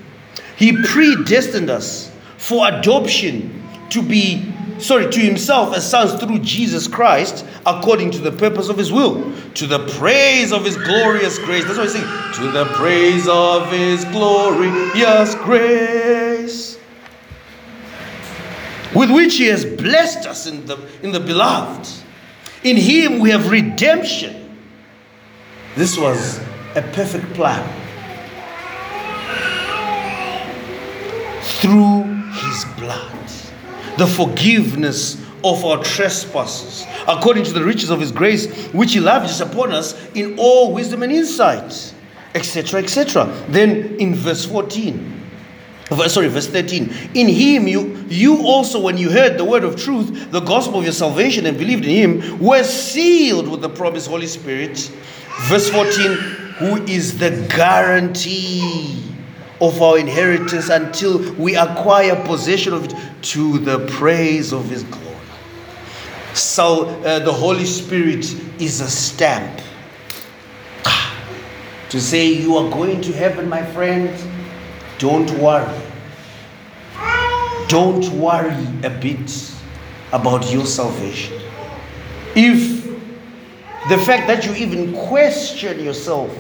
He 0.58 0.78
predestined 0.84 1.70
us 1.70 2.12
for 2.38 2.68
adoption 2.68 3.64
to 3.90 4.02
be, 4.02 4.54
sorry, 4.80 5.12
to 5.12 5.20
himself 5.20 5.76
as 5.76 5.90
sons 5.90 6.14
through 6.22 6.40
Jesus 6.40 6.88
Christ 6.88 7.46
according 7.66 8.12
to 8.12 8.20
the 8.20 8.32
purpose 8.32 8.70
of 8.70 8.78
his 8.78 8.92
will, 8.92 9.34
to 9.56 9.68
the 9.68 9.88
praise 10.00 10.52
of 10.52 10.66
his 10.66 10.78
glorious 10.78 11.38
grace. 11.40 11.66
That's 11.66 11.78
what 11.78 11.90
he's 11.90 11.94
saying. 11.94 12.34
To 12.34 12.52
the 12.52 12.66
praise 12.74 13.28
of 13.28 13.72
his 13.72 14.06
glorious 14.06 15.36
grace. 15.36 16.78
With 18.96 19.10
which 19.10 19.38
he 19.38 19.46
has 19.46 19.66
blessed 19.66 20.28
us 20.28 20.48
in 20.48 20.66
the, 20.66 20.78
in 21.02 21.12
the 21.12 21.20
beloved. 21.20 21.90
In 22.64 22.78
him 22.78 23.20
we 23.20 23.30
have 23.32 23.50
redemption. 23.50 24.60
This 25.76 25.98
was 25.98 26.40
a 26.76 26.82
perfect 26.94 27.34
plan 27.34 27.81
through 31.62 32.04
his 32.04 32.66
blood. 32.78 33.08
The 33.98 34.08
forgiveness 34.08 35.22
of 35.44 35.64
our 35.64 35.84
trespasses, 35.84 36.86
according 37.08 37.44
to 37.46 37.54
the 37.54 37.64
riches 37.64 37.90
of 37.90 38.00
his 38.00 38.12
grace, 38.12 38.68
which 38.74 38.94
he 38.94 39.00
lavishes 39.00 39.42
upon 39.42 39.72
us 39.72 39.96
in 40.14 40.38
all 40.38 40.74
wisdom 40.74 41.04
and 41.04 41.12
insight, 41.12 41.94
etc., 42.36 42.82
etc. 42.82 43.26
Then 43.50 43.96
in 44.00 44.16
verse 44.16 44.46
14, 44.46 45.22
sorry, 46.08 46.28
verse 46.30 46.48
13. 46.48 46.94
In 47.14 47.28
him 47.28 47.68
you 47.68 47.96
you 48.08 48.42
also, 48.46 48.80
when 48.80 48.98
you 48.98 49.12
heard 49.12 49.38
the 49.38 49.46
word 49.46 49.64
of 49.64 49.76
truth, 49.76 50.32
the 50.32 50.40
gospel 50.40 50.80
of 50.80 50.84
your 50.84 50.94
salvation, 50.94 51.46
and 51.46 51.58
believed 51.58 51.86
in 51.86 52.22
him, 52.22 52.40
were 52.40 52.64
sealed 52.64 53.48
with 53.48 53.62
the 53.62 53.70
promised 53.70 54.08
Holy 54.08 54.28
Spirit. 54.28 54.78
Verse 55.44 55.70
14, 55.70 56.12
who 56.58 56.84
is 56.86 57.18
the 57.18 57.32
guarantee 57.50 59.12
of 59.62 59.82
our 59.82 59.98
inheritance 60.00 60.70
until 60.70 61.20
we 61.34 61.56
acquire 61.56 62.16
possession 62.26 62.74
of 62.74 62.86
it 62.86 62.96
to 63.22 63.60
the 63.60 63.86
praise 63.88 64.52
of 64.52 64.68
his 64.68 64.84
glory. 64.84 65.08
So 66.34 66.88
uh, 66.88 67.20
the 67.20 67.32
Holy 67.32 67.66
Spirit 67.66 68.26
is 68.60 68.82
a 68.82 68.90
stamp 68.90 69.62
to 71.90 72.02
say, 72.02 72.26
You 72.26 72.58
are 72.58 72.70
going 72.72 73.02
to 73.02 73.14
heaven, 73.14 73.48
my 73.48 73.64
friend. 73.64 74.12
Don't 74.98 75.30
worry. 75.40 75.82
Don't 77.68 78.10
worry 78.14 78.66
a 78.84 78.90
bit 78.90 79.52
about 80.12 80.52
your 80.52 80.66
salvation. 80.66 81.40
If 82.36 82.86
the 83.90 83.98
fact 84.00 84.28
that 84.28 84.46
you 84.46 84.54
even 84.56 84.94
question 85.08 85.84
yourself 85.84 86.36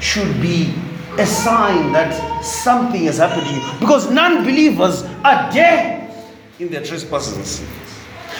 should 0.00 0.40
be 0.40 0.74
a 1.20 1.26
sign 1.26 1.92
that 1.92 2.42
something 2.42 3.04
has 3.04 3.18
happened 3.18 3.46
to 3.46 3.54
you. 3.54 3.60
Because 3.78 4.10
non 4.10 4.42
believers 4.44 5.02
are 5.22 5.50
dead 5.52 6.12
in 6.58 6.70
their 6.70 6.82
trespasses 6.82 7.60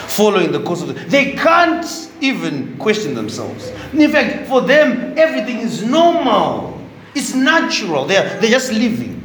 following 0.09 0.51
the 0.51 0.63
course 0.63 0.81
of 0.83 0.89
the. 0.89 0.95
They 0.95 1.35
can't 1.35 1.87
even 2.21 2.77
question 2.79 3.15
themselves. 3.15 3.69
In 3.93 4.11
fact, 4.11 4.49
for 4.49 4.63
them, 4.63 5.15
everything 5.17 5.59
is 5.59 5.85
normal, 5.85 6.81
it's 7.15 7.35
natural. 7.35 8.07
They're, 8.07 8.41
they're 8.41 8.51
just 8.51 8.73
living. 8.73 9.19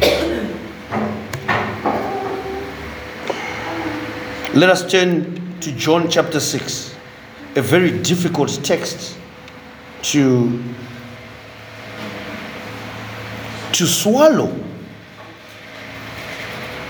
Let 4.54 4.70
us 4.70 4.90
turn 4.90 5.60
to 5.60 5.70
John 5.72 6.10
chapter 6.10 6.40
6, 6.40 6.94
a 7.56 7.62
very 7.62 7.98
difficult 8.02 8.58
text 8.64 9.16
to 10.02 10.62
to 13.80 13.86
swallow. 13.86 14.54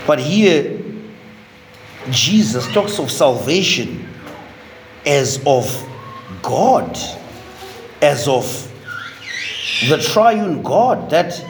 But 0.09 0.19
here, 0.19 0.83
Jesus 2.11 2.67
talks 2.73 2.99
of 2.99 3.13
salvation 3.13 4.09
as 5.07 5.41
of 5.47 5.89
God, 6.43 6.99
as 8.03 8.27
of 8.27 8.45
the 9.89 9.99
triune 9.99 10.63
God. 10.63 11.11
That, 11.11 11.45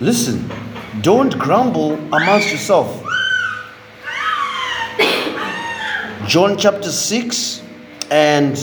listen, 0.00 0.50
Don't 1.00 1.38
grumble 1.38 1.94
amongst 2.12 2.52
yourself. 2.52 3.02
John 6.26 6.58
chapter 6.58 6.92
6 6.92 7.62
and 8.10 8.54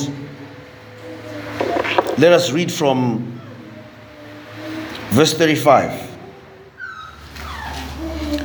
let 2.20 2.32
us 2.32 2.52
read 2.52 2.72
from 2.72 3.39
verse 5.10 5.34
35. 5.34 6.08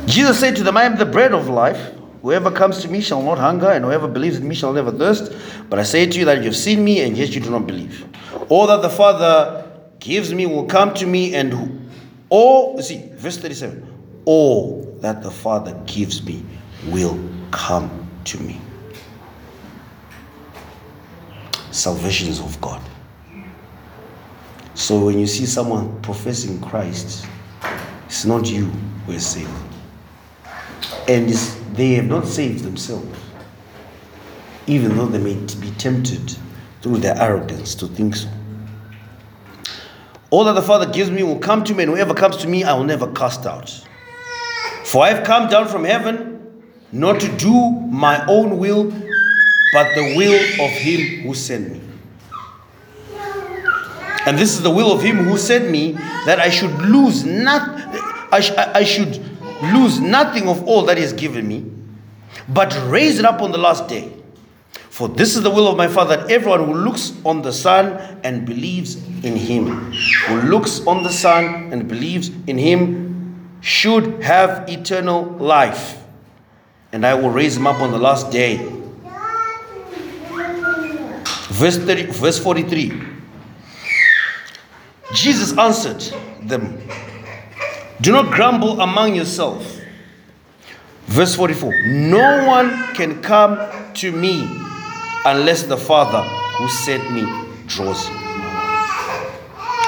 Jesus 0.05 0.39
said 0.39 0.55
to 0.55 0.63
them, 0.63 0.77
I 0.77 0.83
am 0.83 0.97
the 0.97 1.05
bread 1.05 1.33
of 1.33 1.49
life. 1.49 1.93
Whoever 2.21 2.51
comes 2.51 2.81
to 2.81 2.87
me 2.87 3.01
shall 3.01 3.21
not 3.21 3.37
hunger, 3.37 3.69
and 3.69 3.85
whoever 3.85 4.07
believes 4.07 4.37
in 4.37 4.47
me 4.47 4.55
shall 4.55 4.73
never 4.73 4.91
thirst. 4.91 5.31
But 5.69 5.79
I 5.79 5.83
say 5.83 6.05
to 6.05 6.19
you 6.19 6.25
that 6.25 6.39
you 6.39 6.45
have 6.45 6.55
seen 6.55 6.83
me, 6.83 7.01
and 7.01 7.15
yet 7.17 7.29
you 7.35 7.41
do 7.41 7.51
not 7.51 7.67
believe. 7.67 8.05
All 8.49 8.67
that 8.67 8.81
the 8.81 8.89
Father 8.89 9.69
gives 9.99 10.33
me 10.33 10.45
will 10.45 10.65
come 10.65 10.93
to 10.95 11.05
me, 11.05 11.35
and 11.35 11.89
all, 12.29 12.81
see, 12.81 13.09
verse 13.13 13.37
37 13.37 13.95
all 14.25 14.81
that 15.01 15.21
the 15.21 15.31
Father 15.31 15.79
gives 15.85 16.23
me 16.23 16.43
will 16.87 17.17
come 17.51 18.09
to 18.25 18.39
me. 18.39 18.59
Salvation 21.71 22.27
is 22.27 22.39
of 22.39 22.59
God. 22.59 22.81
So 24.75 25.05
when 25.05 25.17
you 25.17 25.25
see 25.25 25.45
someone 25.45 26.01
professing 26.01 26.59
Christ, 26.59 27.25
it's 28.05 28.25
not 28.25 28.45
you 28.45 28.65
who 29.05 29.13
is 29.13 29.25
saved. 29.25 29.49
And 31.07 31.29
they 31.75 31.93
have 31.93 32.05
not 32.05 32.27
saved 32.27 32.63
themselves, 32.63 33.17
even 34.67 34.97
though 34.97 35.05
they 35.05 35.17
may 35.17 35.35
be 35.35 35.71
tempted 35.77 36.37
through 36.81 36.97
their 36.97 37.17
arrogance 37.17 37.73
to 37.75 37.87
think 37.87 38.17
so. 38.17 38.27
All 40.29 40.43
that 40.43 40.53
the 40.53 40.61
Father 40.61 40.91
gives 40.91 41.09
me 41.09 41.23
will 41.23 41.39
come 41.39 41.63
to 41.63 41.73
me, 41.73 41.83
and 41.83 41.91
whoever 41.91 42.13
comes 42.13 42.35
to 42.37 42.47
me, 42.47 42.65
I 42.65 42.73
will 42.73 42.83
never 42.83 43.09
cast 43.13 43.45
out. 43.45 43.69
For 44.83 45.03
I 45.05 45.09
have 45.09 45.25
come 45.25 45.49
down 45.49 45.69
from 45.69 45.85
heaven 45.85 46.63
not 46.91 47.21
to 47.21 47.37
do 47.37 47.71
my 47.71 48.25
own 48.27 48.57
will, 48.57 48.91
but 49.71 49.95
the 49.95 50.15
will 50.17 50.65
of 50.65 50.71
him 50.71 51.23
who 51.23 51.33
sent 51.33 51.71
me. 51.71 51.81
And 54.25 54.37
this 54.37 54.53
is 54.53 54.61
the 54.63 54.71
will 54.71 54.91
of 54.91 55.01
him 55.01 55.17
who 55.17 55.37
sent 55.37 55.69
me 55.69 55.91
that 56.25 56.39
I 56.39 56.49
should 56.49 56.73
lose 56.81 57.23
not 57.23 57.75
I, 58.31 58.39
sh- 58.41 58.51
I 58.51 58.83
should 58.83 59.21
lose 59.73 59.99
nothing 59.99 60.49
of 60.49 60.67
all 60.67 60.83
that 60.85 60.97
he 60.97 61.03
has 61.03 61.13
given 61.13 61.47
me, 61.47 61.65
but 62.49 62.75
raise 62.89 63.17
it 63.19 63.25
up 63.25 63.41
on 63.41 63.51
the 63.51 63.57
last 63.57 63.87
day. 63.87 64.11
For 64.89 65.07
this 65.07 65.35
is 65.35 65.43
the 65.43 65.49
will 65.49 65.67
of 65.67 65.77
my 65.77 65.87
Father 65.87 66.17
that 66.17 66.31
everyone 66.31 66.65
who 66.65 66.73
looks 66.73 67.13
on 67.25 67.41
the 67.41 67.53
Son 67.53 68.19
and 68.23 68.45
believes 68.45 68.95
in 69.23 69.35
him, 69.35 69.91
who 69.91 70.41
looks 70.41 70.85
on 70.87 71.03
the 71.03 71.11
Son 71.11 71.71
and 71.71 71.87
believes 71.87 72.29
in 72.47 72.57
him, 72.57 73.49
should 73.61 74.21
have 74.23 74.69
eternal 74.69 75.23
life. 75.23 76.01
And 76.91 77.05
I 77.05 77.13
will 77.15 77.29
raise 77.29 77.57
him 77.57 77.67
up 77.67 77.81
on 77.81 77.91
the 77.91 77.97
last 77.97 78.31
day. 78.31 78.57
Verse, 81.51 81.77
30, 81.77 82.07
verse 82.07 82.39
43. 82.39 83.14
Jesus 85.15 85.57
answered 85.57 86.01
them, 86.41 86.81
Do 88.01 88.11
not 88.11 88.31
grumble 88.31 88.81
among 88.81 89.15
yourselves. 89.15 89.81
Verse 91.07 91.35
44 91.35 91.73
No 91.87 92.45
one 92.45 92.93
can 92.93 93.21
come 93.21 93.57
to 93.95 94.11
me 94.11 94.47
unless 95.25 95.63
the 95.63 95.77
Father 95.77 96.21
who 96.57 96.67
sent 96.67 97.11
me 97.11 97.25
draws 97.67 98.07
him. 98.07 98.17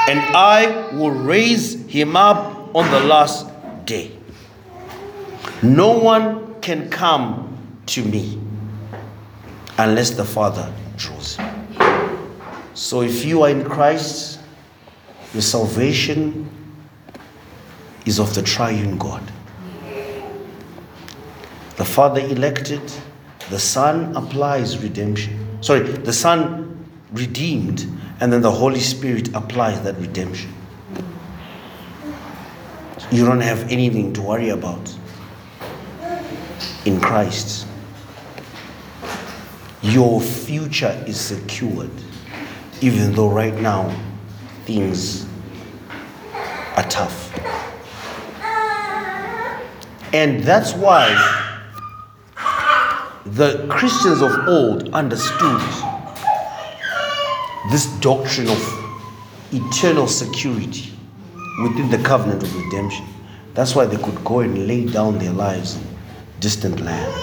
And 0.09 0.19
I 0.35 0.89
will 0.93 1.11
raise 1.11 1.85
him 1.87 2.15
up 2.15 2.73
on 2.73 2.89
the 2.91 3.01
last 3.01 3.45
day. 3.85 4.11
No 5.61 5.97
one 5.97 6.61
can 6.61 6.89
come 6.89 7.57
to 7.87 8.03
me 8.03 8.39
unless 9.77 10.11
the 10.11 10.23
Father 10.23 10.71
draws 10.95 11.35
him. 11.35 11.67
So 12.73 13.01
if 13.01 13.25
you 13.25 13.43
are 13.43 13.49
in 13.49 13.65
Christ, 13.65 14.36
your 15.33 15.41
salvation 15.41 16.49
is 18.05 18.19
of 18.19 18.33
the 18.33 18.41
triune 18.41 18.97
God. 18.97 19.23
The 21.75 21.85
Father 21.85 22.21
elected, 22.21 22.81
the 23.49 23.59
Son 23.59 24.15
applies 24.15 24.81
redemption. 24.81 25.61
Sorry, 25.61 25.81
the 25.81 26.13
Son 26.13 26.85
redeemed, 27.11 27.85
and 28.19 28.33
then 28.33 28.41
the 28.41 28.51
Holy 28.51 28.79
Spirit 28.79 29.33
applies 29.35 29.81
that 29.81 29.97
redemption. 29.97 30.53
You 33.11 33.25
don't 33.25 33.41
have 33.41 33.71
anything 33.71 34.11
to 34.13 34.21
worry 34.21 34.49
about 34.49 34.93
in 36.85 36.99
Christ. 36.99 37.67
Your 39.81 40.19
future 40.19 41.03
is 41.05 41.19
secured, 41.19 41.91
even 42.81 43.13
though 43.13 43.29
right 43.29 43.53
now 43.53 43.95
things 44.67 45.25
are 46.75 46.87
tough. 46.89 47.33
And 50.13 50.43
that's 50.43 50.73
why 50.73 51.07
the 53.25 53.65
Christians 53.69 54.21
of 54.21 54.31
old 54.47 54.93
understood 54.93 55.61
this 57.71 57.85
doctrine 57.99 58.49
of 58.49 58.61
eternal 59.53 60.07
security 60.07 60.93
within 61.63 61.89
the 61.89 61.97
covenant 62.03 62.43
of 62.43 62.53
redemption. 62.65 63.05
That's 63.53 63.73
why 63.73 63.85
they 63.85 63.97
could 63.97 64.21
go 64.25 64.41
and 64.41 64.67
lay 64.67 64.85
down 64.85 65.17
their 65.17 65.31
lives 65.31 65.77
in 65.77 65.83
distant 66.41 66.81
lands. 66.81 67.15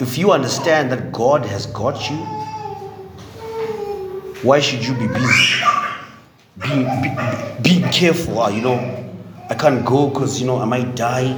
If 0.00 0.16
you 0.16 0.32
understand 0.32 0.90
that 0.92 1.12
God 1.12 1.44
has 1.44 1.66
got 1.66 2.10
you, 2.10 2.16
why 4.42 4.60
should 4.60 4.84
you 4.84 4.94
be 4.94 5.06
busy? 5.06 5.71
Being, 6.72 7.82
be, 7.82 7.88
careful, 7.90 8.40
ah, 8.40 8.48
you 8.48 8.62
know, 8.62 8.78
I 9.50 9.54
can't 9.54 9.84
go 9.84 10.08
because, 10.08 10.40
you 10.40 10.46
know, 10.46 10.58
I 10.58 10.64
might 10.64 10.96
die. 10.96 11.36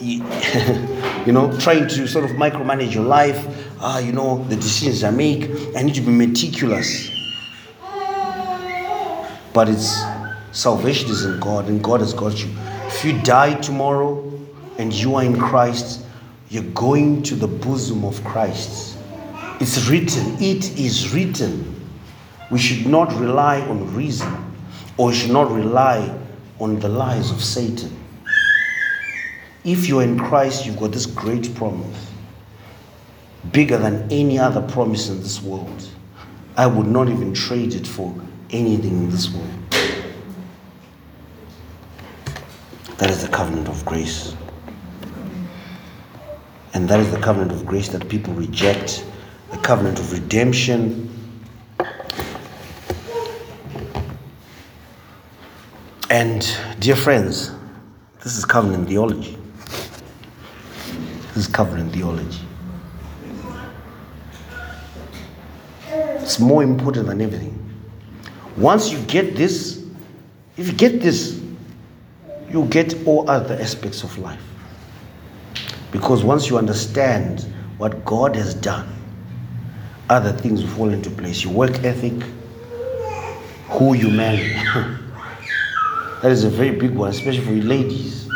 you 0.00 1.32
know, 1.32 1.56
trying 1.58 1.86
to 1.88 2.06
sort 2.06 2.24
of 2.24 2.32
micromanage 2.32 2.94
your 2.94 3.04
life. 3.04 3.46
Ah, 3.80 3.98
you 3.98 4.12
know, 4.12 4.44
the 4.44 4.56
decisions 4.56 5.04
I 5.04 5.10
make, 5.10 5.50
I 5.76 5.82
need 5.82 5.94
to 5.94 6.00
be 6.00 6.10
meticulous. 6.10 7.10
But 9.52 9.68
it's 9.68 10.02
salvation 10.52 11.10
is 11.10 11.24
in 11.24 11.40
God, 11.40 11.68
and 11.68 11.82
God 11.82 12.00
has 12.00 12.12
got 12.12 12.42
you. 12.42 12.50
If 12.86 13.04
you 13.04 13.20
die 13.22 13.54
tomorrow 13.60 14.30
and 14.78 14.92
you 14.92 15.14
are 15.14 15.24
in 15.24 15.38
Christ, 15.38 16.04
you're 16.50 16.70
going 16.74 17.22
to 17.22 17.34
the 17.34 17.48
bosom 17.48 18.04
of 18.04 18.22
Christ. 18.24 18.96
It's 19.60 19.88
written, 19.88 20.34
it 20.42 20.78
is 20.78 21.14
written. 21.14 21.80
We 22.50 22.58
should 22.58 22.86
not 22.86 23.12
rely 23.20 23.60
on 23.60 23.94
reason, 23.94 24.49
or 25.00 25.14
should 25.14 25.30
not 25.30 25.50
rely 25.50 26.14
on 26.58 26.78
the 26.78 26.88
lies 26.88 27.30
of 27.30 27.42
Satan. 27.42 27.90
If 29.64 29.88
you're 29.88 30.02
in 30.02 30.18
Christ, 30.18 30.66
you've 30.66 30.78
got 30.78 30.92
this 30.92 31.06
great 31.06 31.54
promise, 31.54 32.10
bigger 33.50 33.78
than 33.78 34.12
any 34.12 34.38
other 34.38 34.60
promise 34.60 35.08
in 35.08 35.20
this 35.20 35.42
world. 35.42 35.88
I 36.54 36.66
would 36.66 36.86
not 36.86 37.08
even 37.08 37.32
trade 37.32 37.72
it 37.72 37.86
for 37.86 38.14
anything 38.50 39.04
in 39.04 39.10
this 39.10 39.32
world. 39.32 39.48
That 42.98 43.08
is 43.08 43.22
the 43.22 43.32
covenant 43.32 43.68
of 43.68 43.82
grace. 43.86 44.36
And 46.74 46.86
that 46.90 47.00
is 47.00 47.10
the 47.10 47.20
covenant 47.20 47.52
of 47.52 47.64
grace 47.64 47.88
that 47.88 48.06
people 48.10 48.34
reject, 48.34 49.06
the 49.50 49.56
covenant 49.56 49.98
of 49.98 50.12
redemption. 50.12 51.09
And, 56.10 56.44
dear 56.80 56.96
friends, 56.96 57.52
this 58.24 58.36
is 58.36 58.44
covenant 58.44 58.88
theology. 58.88 59.38
This 61.28 61.36
is 61.36 61.46
covenant 61.46 61.92
theology. 61.92 62.40
It's 65.86 66.40
more 66.40 66.64
important 66.64 67.06
than 67.06 67.20
everything. 67.20 67.56
Once 68.56 68.90
you 68.90 68.98
get 69.02 69.36
this, 69.36 69.84
if 70.56 70.66
you 70.66 70.72
get 70.72 71.00
this, 71.00 71.40
you 72.50 72.64
get 72.66 73.06
all 73.06 73.30
other 73.30 73.54
aspects 73.54 74.02
of 74.02 74.18
life. 74.18 74.42
Because 75.92 76.24
once 76.24 76.50
you 76.50 76.58
understand 76.58 77.42
what 77.78 78.04
God 78.04 78.34
has 78.34 78.52
done, 78.52 78.92
other 80.08 80.32
things 80.32 80.64
fall 80.74 80.90
into 80.90 81.08
place. 81.08 81.44
Your 81.44 81.52
work 81.52 81.84
ethic, 81.84 82.20
who 83.68 83.94
you 83.94 84.10
marry. 84.10 84.60
that 86.22 86.30
is 86.30 86.44
a 86.44 86.50
very 86.50 86.72
big 86.72 86.94
one, 86.94 87.10
especially 87.10 87.44
for 87.44 87.52
you 87.52 87.62
ladies. 87.62 88.28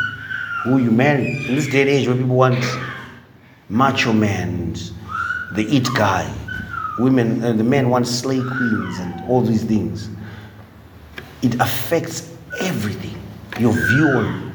Who 0.63 0.79
you 0.79 0.89
marry. 0.89 1.45
In 1.47 1.55
this 1.55 1.67
day 1.67 1.81
and 1.81 1.89
age 1.89 2.07
where 2.07 2.17
people 2.17 2.35
want 2.35 2.63
macho 3.69 4.11
men, 4.11 4.73
the 5.51 5.63
it 5.69 5.87
guy, 5.95 6.31
women, 6.97 7.43
uh, 7.43 7.53
the 7.53 7.63
men 7.63 7.89
want 7.89 8.07
slay 8.07 8.39
queens 8.39 8.99
and 8.99 9.29
all 9.29 9.41
these 9.41 9.63
things. 9.63 10.09
It 11.43 11.55
affects 11.55 12.35
everything. 12.59 13.21
Your 13.59 13.73
view 13.73 14.07
on 14.07 14.51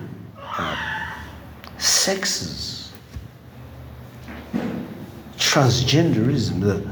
sexes, 1.78 2.92
transgenderism, 5.36 6.60
the 6.60 6.90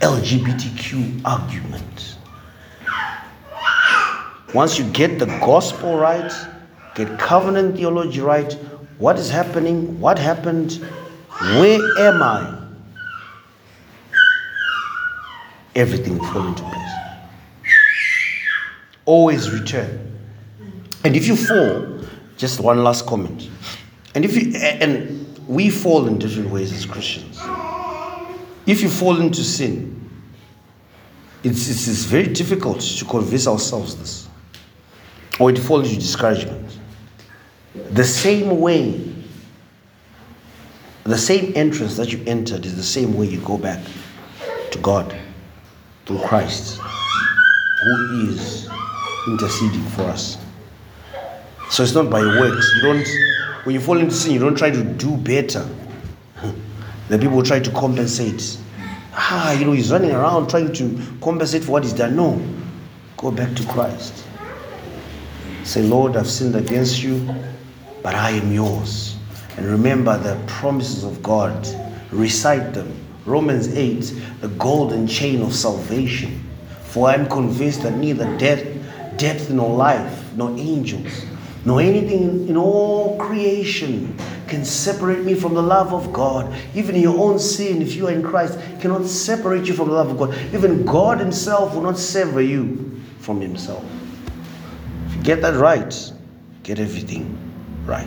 LGBTQ 0.00 1.22
argument. 1.24 2.15
Once 4.54 4.78
you 4.78 4.84
get 4.92 5.18
the 5.18 5.26
gospel 5.26 5.96
right, 5.96 6.32
get 6.94 7.18
covenant 7.18 7.76
theology 7.76 8.20
right, 8.20 8.52
what 8.98 9.18
is 9.18 9.28
happening? 9.28 10.00
What 10.00 10.18
happened? 10.18 10.72
Where 11.40 11.80
am 11.98 12.22
I? 12.22 12.62
Everything 15.74 16.18
will 16.18 16.26
fall 16.32 16.46
into 16.46 16.62
place. 16.62 16.92
Always 19.04 19.50
return. 19.50 20.18
And 21.04 21.14
if 21.14 21.26
you 21.26 21.36
fall, 21.36 22.00
just 22.38 22.60
one 22.60 22.82
last 22.82 23.06
comment. 23.06 23.50
And 24.14 24.24
if 24.24 24.34
you 24.34 24.56
and 24.56 25.26
we 25.46 25.70
fall 25.70 26.06
in 26.08 26.18
different 26.18 26.50
ways 26.50 26.72
as 26.72 26.86
Christians. 26.86 27.38
If 28.66 28.82
you 28.82 28.88
fall 28.88 29.20
into 29.20 29.44
sin, 29.44 30.10
it's, 31.44 31.68
it's, 31.68 31.86
it's 31.86 32.04
very 32.04 32.26
difficult 32.26 32.80
to 32.80 33.04
convince 33.04 33.46
ourselves 33.46 33.94
this. 33.96 34.25
Or 35.38 35.50
it 35.50 35.58
falls 35.58 35.88
into 35.88 36.00
discouragement. 36.00 36.78
The 37.90 38.04
same 38.04 38.60
way, 38.60 39.14
the 41.04 41.18
same 41.18 41.52
entrance 41.54 41.96
that 41.96 42.12
you 42.12 42.22
entered 42.26 42.64
is 42.64 42.76
the 42.76 42.82
same 42.82 43.14
way 43.16 43.26
you 43.26 43.40
go 43.40 43.58
back 43.58 43.84
to 44.70 44.78
God 44.78 45.14
through 46.06 46.20
Christ, 46.20 46.80
who 47.82 48.30
is 48.30 48.68
interceding 49.28 49.84
for 49.90 50.02
us. 50.02 50.38
So 51.68 51.82
it's 51.82 51.94
not 51.94 52.08
by 52.10 52.22
works. 52.22 52.72
You 52.76 52.82
don't, 52.82 53.06
when 53.64 53.74
you 53.74 53.80
fall 53.80 53.98
into 53.98 54.14
sin, 54.14 54.32
you 54.32 54.38
don't 54.38 54.56
try 54.56 54.70
to 54.70 54.82
do 54.82 55.16
better. 55.16 55.68
The 57.08 57.18
people 57.18 57.40
try 57.44 57.60
to 57.60 57.70
compensate. 57.70 58.58
Ah, 59.12 59.52
you 59.52 59.64
know, 59.64 59.70
he's 59.70 59.92
running 59.92 60.10
around 60.10 60.50
trying 60.50 60.72
to 60.72 61.00
compensate 61.20 61.62
for 61.62 61.70
what 61.70 61.84
he's 61.84 61.92
done. 61.92 62.16
No, 62.16 62.42
go 63.16 63.30
back 63.30 63.54
to 63.54 63.64
Christ. 63.68 64.26
Say, 65.66 65.82
Lord, 65.82 66.16
I've 66.16 66.28
sinned 66.28 66.54
against 66.54 67.02
you, 67.02 67.28
but 68.00 68.14
I 68.14 68.30
am 68.30 68.52
yours. 68.52 69.16
And 69.56 69.66
remember 69.66 70.16
the 70.16 70.40
promises 70.46 71.02
of 71.02 71.20
God. 71.24 71.66
Recite 72.12 72.72
them. 72.72 72.94
Romans 73.24 73.74
8, 73.74 74.14
the 74.42 74.48
golden 74.50 75.08
chain 75.08 75.42
of 75.42 75.52
salvation. 75.52 76.40
For 76.82 77.08
I 77.08 77.14
am 77.14 77.28
convinced 77.28 77.82
that 77.82 77.96
neither 77.96 78.24
death, 78.38 78.64
death 79.16 79.50
nor 79.50 79.76
life, 79.76 80.32
nor 80.36 80.50
angels, 80.50 81.26
nor 81.64 81.80
anything 81.80 82.48
in 82.48 82.56
all 82.56 83.18
creation 83.18 84.16
can 84.46 84.64
separate 84.64 85.24
me 85.24 85.34
from 85.34 85.54
the 85.54 85.62
love 85.62 85.92
of 85.92 86.12
God. 86.12 86.54
Even 86.76 86.94
your 86.94 87.18
own 87.18 87.40
sin, 87.40 87.82
if 87.82 87.96
you 87.96 88.06
are 88.06 88.12
in 88.12 88.22
Christ, 88.22 88.56
cannot 88.80 89.04
separate 89.04 89.66
you 89.66 89.74
from 89.74 89.88
the 89.88 89.94
love 89.94 90.10
of 90.10 90.16
God. 90.16 90.38
Even 90.54 90.86
God 90.86 91.18
Himself 91.18 91.74
will 91.74 91.82
not 91.82 91.98
sever 91.98 92.40
you 92.40 93.02
from 93.18 93.40
Himself. 93.40 93.84
Get 95.26 95.42
that 95.42 95.54
right, 95.54 96.12
get 96.62 96.78
everything 96.78 97.36
right. 97.84 98.06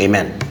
Amen. 0.00 0.45